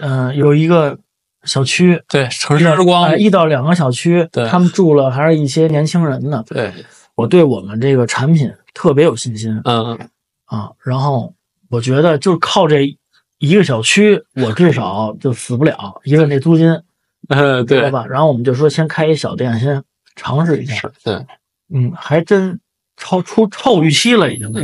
[0.00, 0.98] 嗯、有一个
[1.44, 6.42] 小区，对，城市之光哎，一到两个小区，对他们住了还是一些年轻人呢。
[6.46, 6.72] 对，
[7.14, 9.98] 我对我们这个产品特别有信心嗯，
[10.46, 11.34] 啊，然后
[11.68, 12.96] 我觉得就靠这
[13.38, 16.68] 一个小区，我至少就死不了，一个那租金，
[17.28, 18.06] 呃，对，吧？
[18.06, 19.82] 然后我们就说先开一小店，先
[20.16, 21.26] 尝试一下，是，对，
[21.72, 22.58] 嗯，还真
[22.96, 24.52] 超出超预期了，已经。
[24.52, 24.62] 对，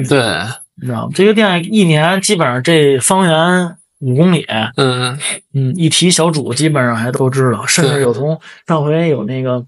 [0.77, 1.13] 你知道吗？
[1.15, 4.45] 这个店一年基本上这方圆五公里，
[4.77, 5.19] 嗯，
[5.53, 9.65] 嗯，一提小主基本上还都知道，甚至有从上回有那个，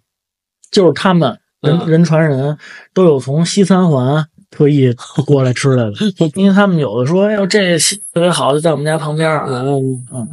[0.71, 2.59] 就是他们人、嗯人传人
[2.93, 4.27] 都有从西三环
[4.57, 4.91] 特意
[5.27, 5.93] 过来吃来了，
[6.35, 7.79] 因为他们有的说，哎呦这
[8.15, 10.29] 特别好，就在我们家旁边儿，嗯，嗯，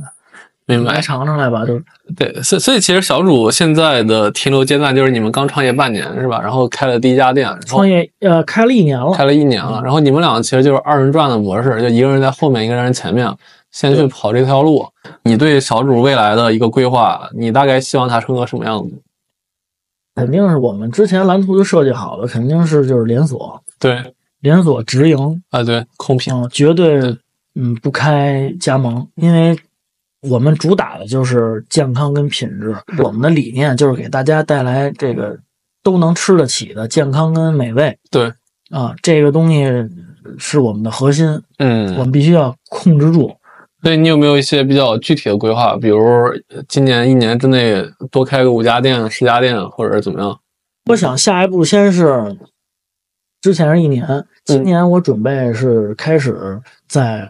[0.66, 1.02] 明白来。
[1.02, 1.78] 尝尝来吧，就
[2.16, 6.40] 对，所以所以其实小主现在的停留阶段就是你们刚创业半年是吧？
[6.42, 13.30] 然后开了第一家店，创业呃开了一年了，开了一年了，然后你们俩其实就是二人转的模式，就一个人在后面，一个人在前面，
[13.72, 14.88] 先去跑这条路。
[15.24, 18.94] 你对小主未来的一个规划，你大概希望他成个什么样子？
[20.16, 27.18] 肯定是我们之前蓝图就设计好了，肯定是就是连锁，对，连锁直营，啊对，空瓶，嗯，绝对
[27.56, 29.58] 嗯不开加盟，因为
[30.22, 32.74] 我们主打的就是健康跟品质。
[33.00, 35.38] 我们的理念就是给大家带来这个
[35.84, 38.32] 都能吃得起的健康跟美味对，
[38.70, 39.66] 啊，这个东西
[40.38, 41.26] 是我们的核心，
[41.58, 43.36] 嗯我嗯，们必须要控制住。
[43.82, 45.76] 所以你有没有一些比较具体的规划？
[45.76, 46.00] 比如
[46.70, 50.40] 今年一年之内多开个五家店、十家店，或者是怎么样？
[50.90, 52.38] 我想下一步先是
[53.44, 57.30] 之前是一年，今年我准备是开始在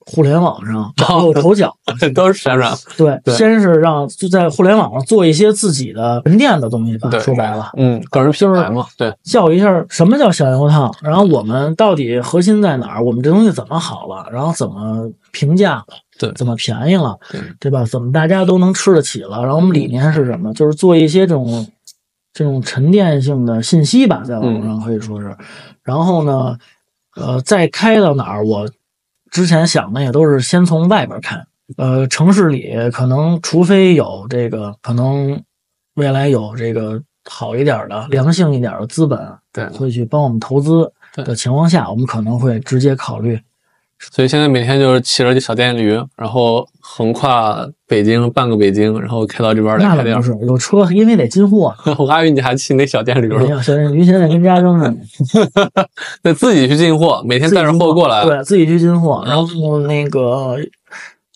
[0.00, 1.72] 互联网上崭露头角。
[2.12, 2.76] 都是闪闪。
[2.96, 7.08] 对，先是让就在互联网上做一些自己的门店的东西吧。
[7.20, 13.04] 说白了，嗯，个人品牌嘛，对，教一下什么叫小油烫，然后我们到底核心在哪儿？
[13.04, 14.28] 我们这东西怎么好了？
[14.32, 15.84] 然后怎么评价了？
[16.18, 17.16] 对怎么便宜了？
[17.30, 17.84] 对对吧？
[17.84, 19.40] 怎么大家都能吃得起了？
[19.40, 20.52] 然后我们理念是什么？
[20.52, 21.64] 就是做一些这种
[22.34, 25.34] 这种沉淀性的信息吧，在网上可以说是。
[25.84, 26.58] 然后呢，
[27.14, 28.44] 呃，再开到哪儿？
[28.44, 28.68] 我
[29.30, 31.46] 之前想的也都是先从外边看。
[31.76, 35.40] 呃，城市里可能除非有这个，可能
[35.94, 39.18] 未来有这个好一点的、良性一点的资本
[39.52, 43.40] 对会去帮我们投资的情况下，我们可能会直接考虑。
[44.10, 50.22] 所以现在每天就是骑着小电驴，然后横跨北京半个北京，然后开到这边来开店那不。
[50.22, 51.74] 是有车，因为得进货。
[51.98, 54.96] 我还以为你还骑那小电驴呢，没有，小鱼现在跟家扔着呢，
[56.22, 58.24] 得自己去进货，每天带着货过来。
[58.24, 60.56] 对自己去进货，然后那个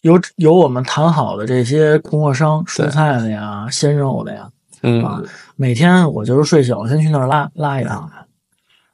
[0.02, 4.48] 有有我们谈好的这些供货商，蔬菜的呀、鲜肉的呀，
[4.82, 5.24] 嗯，
[5.56, 8.08] 每天我就是睡醒，我先去那儿拉拉一趟，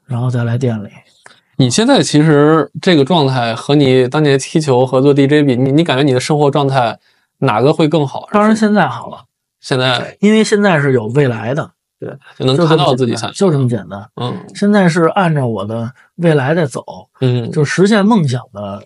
[0.07, 0.89] 然后再来店里。
[1.57, 6.99] 你现在其实这个状态和你当年踢球和做 DJ 比，你你感觉你的生活状态
[7.39, 8.29] 哪个会更好？
[8.33, 9.25] 当然现在好了，
[9.61, 14.09] 现在因为现在是有未来的，对就能看到自己想，就这么简单。
[14.17, 16.85] 嗯现在是按照我的未来在走，
[17.21, 18.83] 嗯，就实现梦想的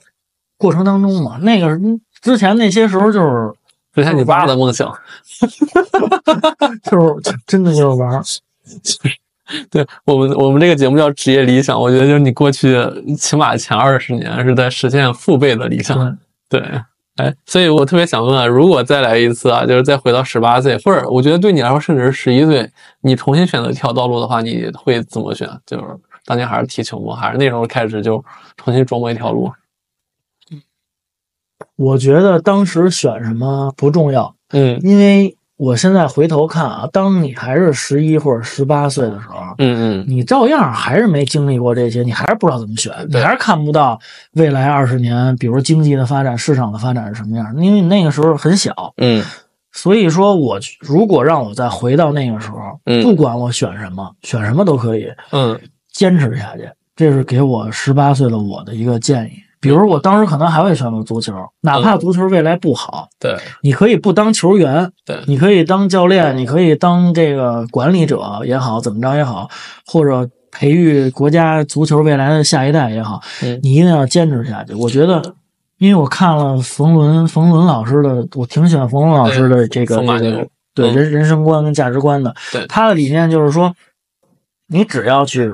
[0.57, 1.39] 过程当中嘛。
[1.39, 1.79] 那个
[2.21, 3.53] 之前那些时候就是
[3.95, 4.93] 之前你爸的梦想，
[6.91, 8.23] 就是真的就是玩儿，
[9.71, 12.77] 对我们我们这个节目叫职业理想，我觉得就是你过去
[13.17, 16.17] 起码前二十年是在实现父辈的理想，
[16.49, 16.83] 对，对。
[17.17, 22.71] 哎，所以我特别想问啊，如果再来一次啊，就是再回到十八岁，或者我觉得对你来说，甚至是十一岁，
[23.01, 25.49] 你重新选择一条道路的话，你会怎么选？
[25.67, 25.85] 就是
[26.25, 27.17] 当年还是踢球吗？
[27.17, 28.25] 还是那时候开始就
[28.57, 29.51] 重新琢磨一条路？
[31.75, 43.99] 我觉得当时选什么不重要，嗯因为我现在回头看啊，当你还是十一或者十八岁的时候，嗯嗯，你照样还是没经历过这些，你还是不知道怎么选，你还是看不到
[44.35, 48.95] 未来二十年，比如经济的发展、市场的发展是什么样，因为你那个时候很小。
[48.97, 49.23] 嗯
[49.71, 55.61] 所以说我如果让我再回到那个时候，嗯不管我选什么，选什么都可以，嗯
[55.93, 56.69] 坚持下去。
[56.97, 59.33] 这是给我十八岁的我的一个建议。
[59.61, 63.37] 比如我当时可能还会选择足球，哪怕足球未来不好，对。
[63.63, 65.21] 你可以不当球员，对。
[65.27, 69.49] 你可以当教练，你可以当这个管理者也好，怎么着也好，
[69.85, 73.59] 或者培育国家足球未来的下一代也好，嗯。
[73.63, 74.75] 你一定要坚持下去。
[74.75, 75.21] 我觉得，
[75.79, 82.33] 因为我看了冯仑冯仑老师的，我挺喜欢冯仑老师的这个这个对人人生观跟价值观的。
[82.53, 82.65] 对。
[82.69, 83.75] 他的理念就是说，
[84.69, 85.53] 你只要去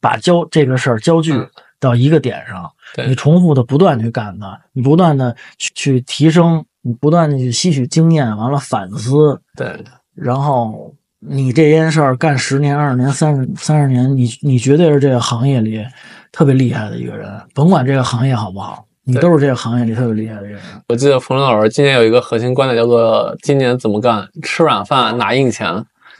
[0.00, 1.34] 把焦这个事儿焦距。
[1.34, 1.48] 嗯
[1.80, 3.06] 到一个点上，对。
[3.06, 9.84] 你重复的不断去干它，你不断的去去提升，你不断的去吸取经验，完了反思，对。
[10.14, 15.84] 然后你这件事儿干十年、二十年、三十三十年，你你绝对是这个行业里
[16.32, 20.60] 特别厉害的一个人，甭管这个行业好不好，你都是这个行业里特别厉害的一个人。
[20.88, 25.68] 我记得冯仑老师今年有一个核心观点叫做“今年怎么干，吃软饭拿硬钱”，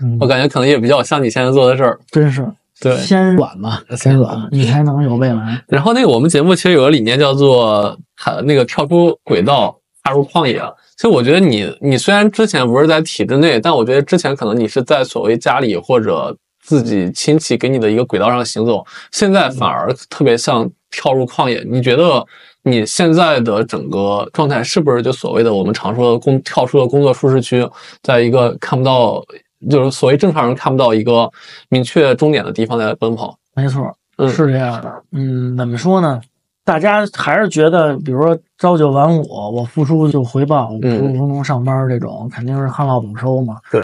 [0.00, 0.16] 嗯。
[0.20, 1.98] 我，感觉可能也比较像你现在做的事儿。
[2.10, 2.48] 真是
[2.80, 5.62] 对，先软嘛，先软，你才能有未来。
[5.66, 10.62] 然后那个我们节目其实有个理念叫做“踏那个跳出轨道，踏入旷野”。
[10.96, 21.64] 其实我觉得你你虽然之前不是在体制内，但我觉得之前可能你是在所谓家里或者自己亲戚给你的一个轨道上行走，现在反而特别像跳入旷野。
[21.68, 22.24] 你觉得
[22.62, 27.68] 你现在的整个状态是不是就所谓的我们常说的工跳出了工作舒适区，
[28.02, 29.22] 在一个看不到
[29.68, 31.30] 就是所谓正常人看不到一个
[31.68, 33.36] 明确终点的地方在奔跑？
[33.54, 35.02] 没错，嗯是这样的。
[35.12, 36.20] 嗯，怎么说呢？
[36.64, 43.56] 大家还是觉得，比如说朝九晚五，我付出就回报，我嗯普普通通上班这种，肯定是旱涝保收嘛。
[43.70, 43.82] 对，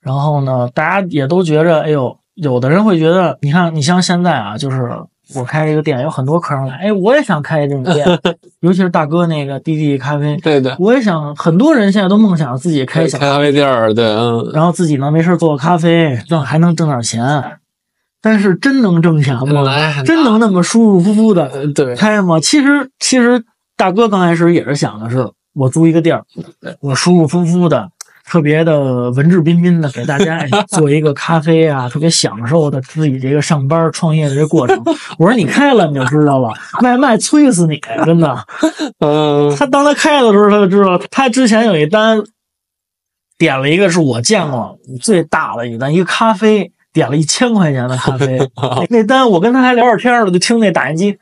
[0.00, 4.92] 然后呢，大家也都觉着，哎呦，有的人会觉得，你看，你像现在啊，就是
[5.34, 8.06] 我开这个店，有很多客人来，哎，我也想开这种店，
[8.60, 10.74] 尤其是大哥那个滴滴咖啡，对对。
[10.78, 17.44] 我也想，很多人现在都梦想自己开小开咖啡店儿，对，嗯，然后自己呢没事做咖啡，挣还能挣点钱，
[18.22, 19.68] 但是真能挣钱吗？
[19.70, 22.40] 哎真能那么舒舒服服的对开吗？
[22.40, 23.44] 其实其实
[23.76, 26.24] 大哥刚开始也是想的是，我租一个地儿，
[26.80, 27.90] 我舒舒服服的。
[28.28, 34.78] 特别的文质彬彬的给大家哎 做一个咖啡啊，特别享受的自己这个上班创业的这过程。
[35.18, 36.52] 我说你开了你就知道了，
[36.82, 38.44] 外卖催死你，真的。
[39.00, 42.22] 嗯，他当他开的时候，他就知道，他之前有一单，
[43.38, 48.38] 点了一个是我见过最大的一单，一个咖啡，点了一千块钱的咖啡。
[48.90, 51.18] 那那单我跟他还聊着天呢，就听那打印机，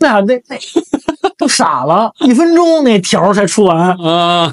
[0.00, 0.56] 那那那
[1.38, 3.90] 都傻了，一分钟那条才出完。
[3.98, 4.52] 啊，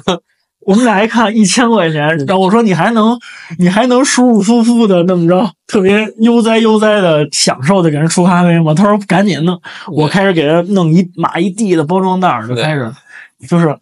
[0.66, 3.18] 我们俩一看一千块钱，然后我说你还能，
[3.58, 8.72] 你还能舒舒服服的那么着，特别悠哉悠哉的享受的给人出咖啡吗？
[8.74, 12.92] 他说赶紧弄，我开始给他弄一码一地的包装袋，就开始，
[13.48, 13.78] 就是，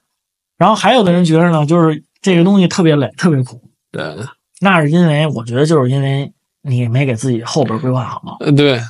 [0.59, 3.61] 然后还有的人觉着呢，就是这个东西特别累，特别苦，
[3.91, 4.03] 对，
[4.61, 8.81] 那是因为我觉得就是因为你没给自己后边规划好，呃对，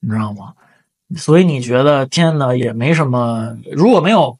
[0.00, 0.52] 你知道吗？
[1.16, 4.36] 所以你觉得天呐也没什么，如果没有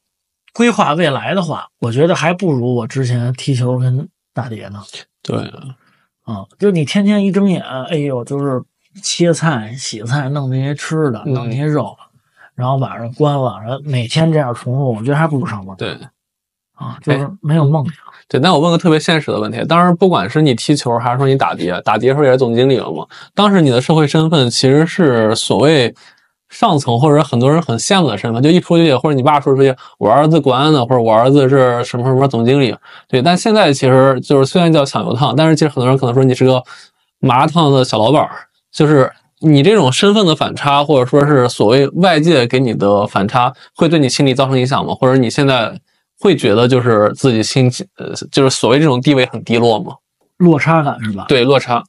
[0.57, 4.83] 规划未来的话，我觉得还不如我之前踢球跟打碟呢。
[5.23, 5.37] 对，
[6.25, 8.63] 啊，就你天天一睁眼，哎呦，就是
[9.03, 11.95] 切菜、洗菜、弄这些吃的，嗯弄这些肉，
[12.55, 15.99] 然后晚上关了，然后每天这样重复，我觉得还不如上班对，
[16.75, 17.97] 啊，就是没有梦想。
[18.27, 18.41] 对。
[18.41, 23.07] 那我问个特别现实的问题，当时不管是你踢球还是说你打碟，打碟时候也是总经理了嘛？
[23.35, 25.95] 当时你的社会身份其实是所谓
[26.49, 32.75] 上层或者很多人很羡慕的身份，就一出去或者你爸说出去，我儿子国安的，或者我儿子是什么什么总经理，
[33.09, 33.23] 对。
[33.23, 36.63] 但现在其实就是虽然叫抢油烫，但是其实很多人可能说你是个
[37.21, 38.31] 麻辣烫的小老板儿，
[38.73, 39.13] 就是。
[39.41, 44.95] 你这种身份的反差，或者说是所谓外界给你的反差，会对你心理造成影响吗？
[44.95, 45.79] 或者你现在
[46.19, 49.95] 会觉得就是自己心呃，就是所谓这种地位很低落吗？
[50.39, 51.85] 落差感是吧？，对，落差。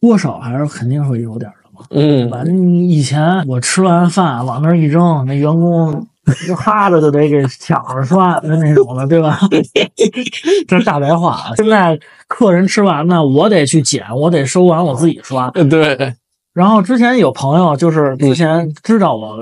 [0.00, 1.86] 多少还是肯定会有点的嘛。
[1.90, 6.06] 嗯，反正以前我吃完饭往那儿一扔，那员工
[6.46, 9.38] 就哈着就得给抢着刷的那种了，对吧？
[10.68, 11.52] 这是大白话啊。
[11.56, 15.50] 现在客人吃完呢，我得去捡，我得收完我自己刷。
[15.50, 16.14] 对，
[16.52, 19.38] 然后之前有朋友就是之前知道我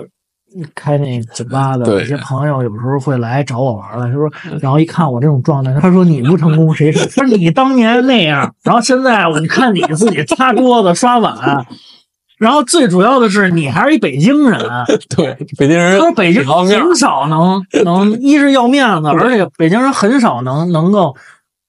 [0.74, 4.30] 开那酒吧的对一些朋友，有时候会来找我玩儿来，他说，
[4.60, 7.02] 然后一看我这种状态，他说你不成功谁成？
[7.16, 11.66] 他说你当年那样，然后现在我看你自己擦桌子刷碗。
[12.38, 14.60] 然后最主要的是，你还是一北京人。
[15.16, 21.16] 对，北京人他说北京很少能 能，一是要面子，而且北京人很少能能够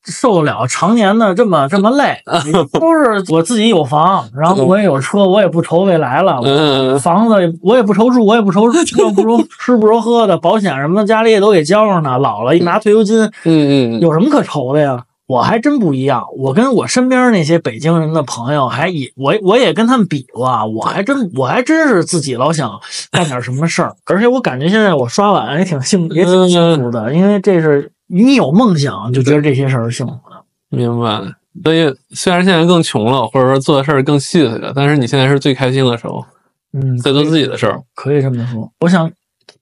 [0.04, 2.18] 受得了常年的这么这么累，
[2.80, 6.40] 都是我自己有房，然后我也有车，我也不愁未来了。
[6.44, 12.18] 嗯，房子我也不愁住，我也不愁住，不愁吃不愁喝的，保险什么的家里也都给交上呢。
[12.18, 15.02] 老了一拿退休金，嗯嗯，有什么可愁的呀？
[15.28, 22.80] 我还真不一样，我跟我身边那些北京人的朋友还也我我也跟他们比过，我还真我还真是自己老想
[23.12, 30.42] 干点什么事儿，而且我感觉现在我刷碗也挺幸也挺幸福的，因为这是你有梦想就觉得这些事儿是幸福的。
[30.70, 31.22] 明白。
[31.62, 36.24] 所以虽然现在更穷了，或者说做的事儿更细碎了，但是你现在是最开心的时候，
[36.72, 38.72] 嗯，在做自己的事儿，可以这么说。
[38.80, 39.12] 我想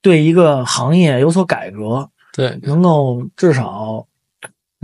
[0.01, 4.05] 对一个行业有所改革，对，能够至少。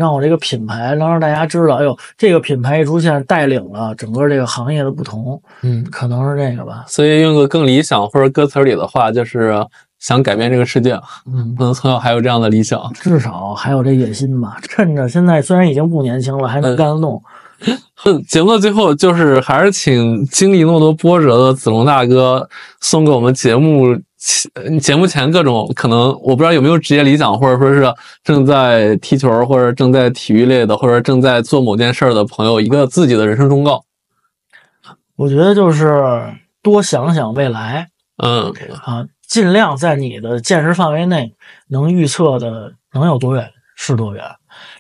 [0.02, 6.84] 让我这个品牌能让大家知道，哎呦，这个品牌一出现，带领了整个这个行业的不同，嗯，可能是这个吧。
[6.88, 9.54] 所以用个更理想或者歌词里的话，就是
[10.00, 11.00] 想改变这个世界。
[11.32, 14.58] 嗯，可能从小还有这样的理想，至少还有这野心吧。
[14.64, 17.22] 趁着现在虽然已经不年轻了，还能干得动。
[18.04, 22.50] 嗯节目的最后，就是还是请经历那么多波折的子龙大哥
[22.80, 23.96] 送给我们节目。
[24.80, 27.92] 节目前各种可能，我不知道有没有职业理想，或者说是
[28.24, 33.84] 正在踢球，或者正在体育类的，或者正在做某件事的朋友，一个自己的人生忠告。
[35.16, 38.54] 我觉得就是多想想未来，嗯
[38.84, 41.34] 啊，尽量在你的见识范围内
[41.70, 44.24] 能预测的能有多远是多远，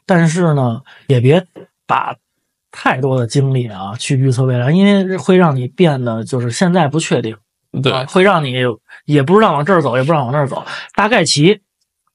[0.05, 1.43] 但是呢，也别
[1.87, 2.15] 把
[2.71, 7.35] 太多的精力啊去预测未来，因为会让你变得就是现在不确定。
[7.81, 8.53] 对，会让你
[9.05, 10.63] 也不知道往这儿走，也不知道往那儿走，
[10.95, 11.61] 大概齐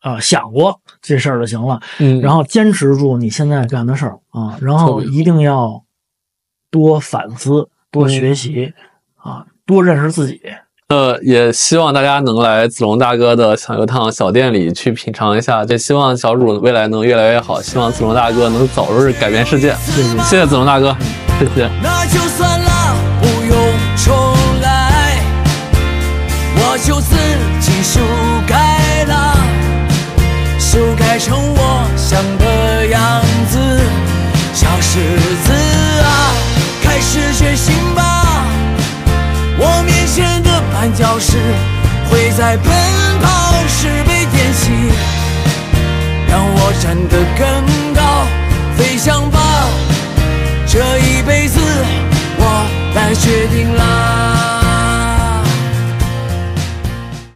[0.01, 1.81] 啊想过这事儿就行了。
[1.99, 5.83] 嗯，然后坚持住你现在干的事儿啊，然后一定要
[6.71, 8.73] 多反思、多学习
[9.17, 10.41] 啊，多认识自己。
[10.89, 19.75] 呃，也希望大家能来子龙大哥的小油烫小店里去品尝一下，也希望小主未来能越来越好，希望子龙大哥能早日改变世界。
[19.81, 20.97] 谢谢，谢谢子龙大哥，
[21.41, 21.69] 谢谢。
[21.83, 22.66] 那就算
[27.83, 28.01] 修
[28.47, 29.37] 改了，
[30.59, 33.81] 修改成我想的样子。
[34.53, 35.01] 小狮
[35.45, 35.53] 子
[36.03, 36.33] 啊，
[36.83, 38.45] 开始觉醒吧！
[39.59, 41.37] 我面前的绊脚石
[42.11, 42.73] 会在奔
[43.21, 44.71] 跑时被点起，
[46.29, 48.27] 让我站得更高，
[48.77, 49.39] 飞翔吧！
[50.67, 51.61] 这一辈子
[52.39, 54.56] 我来决定了。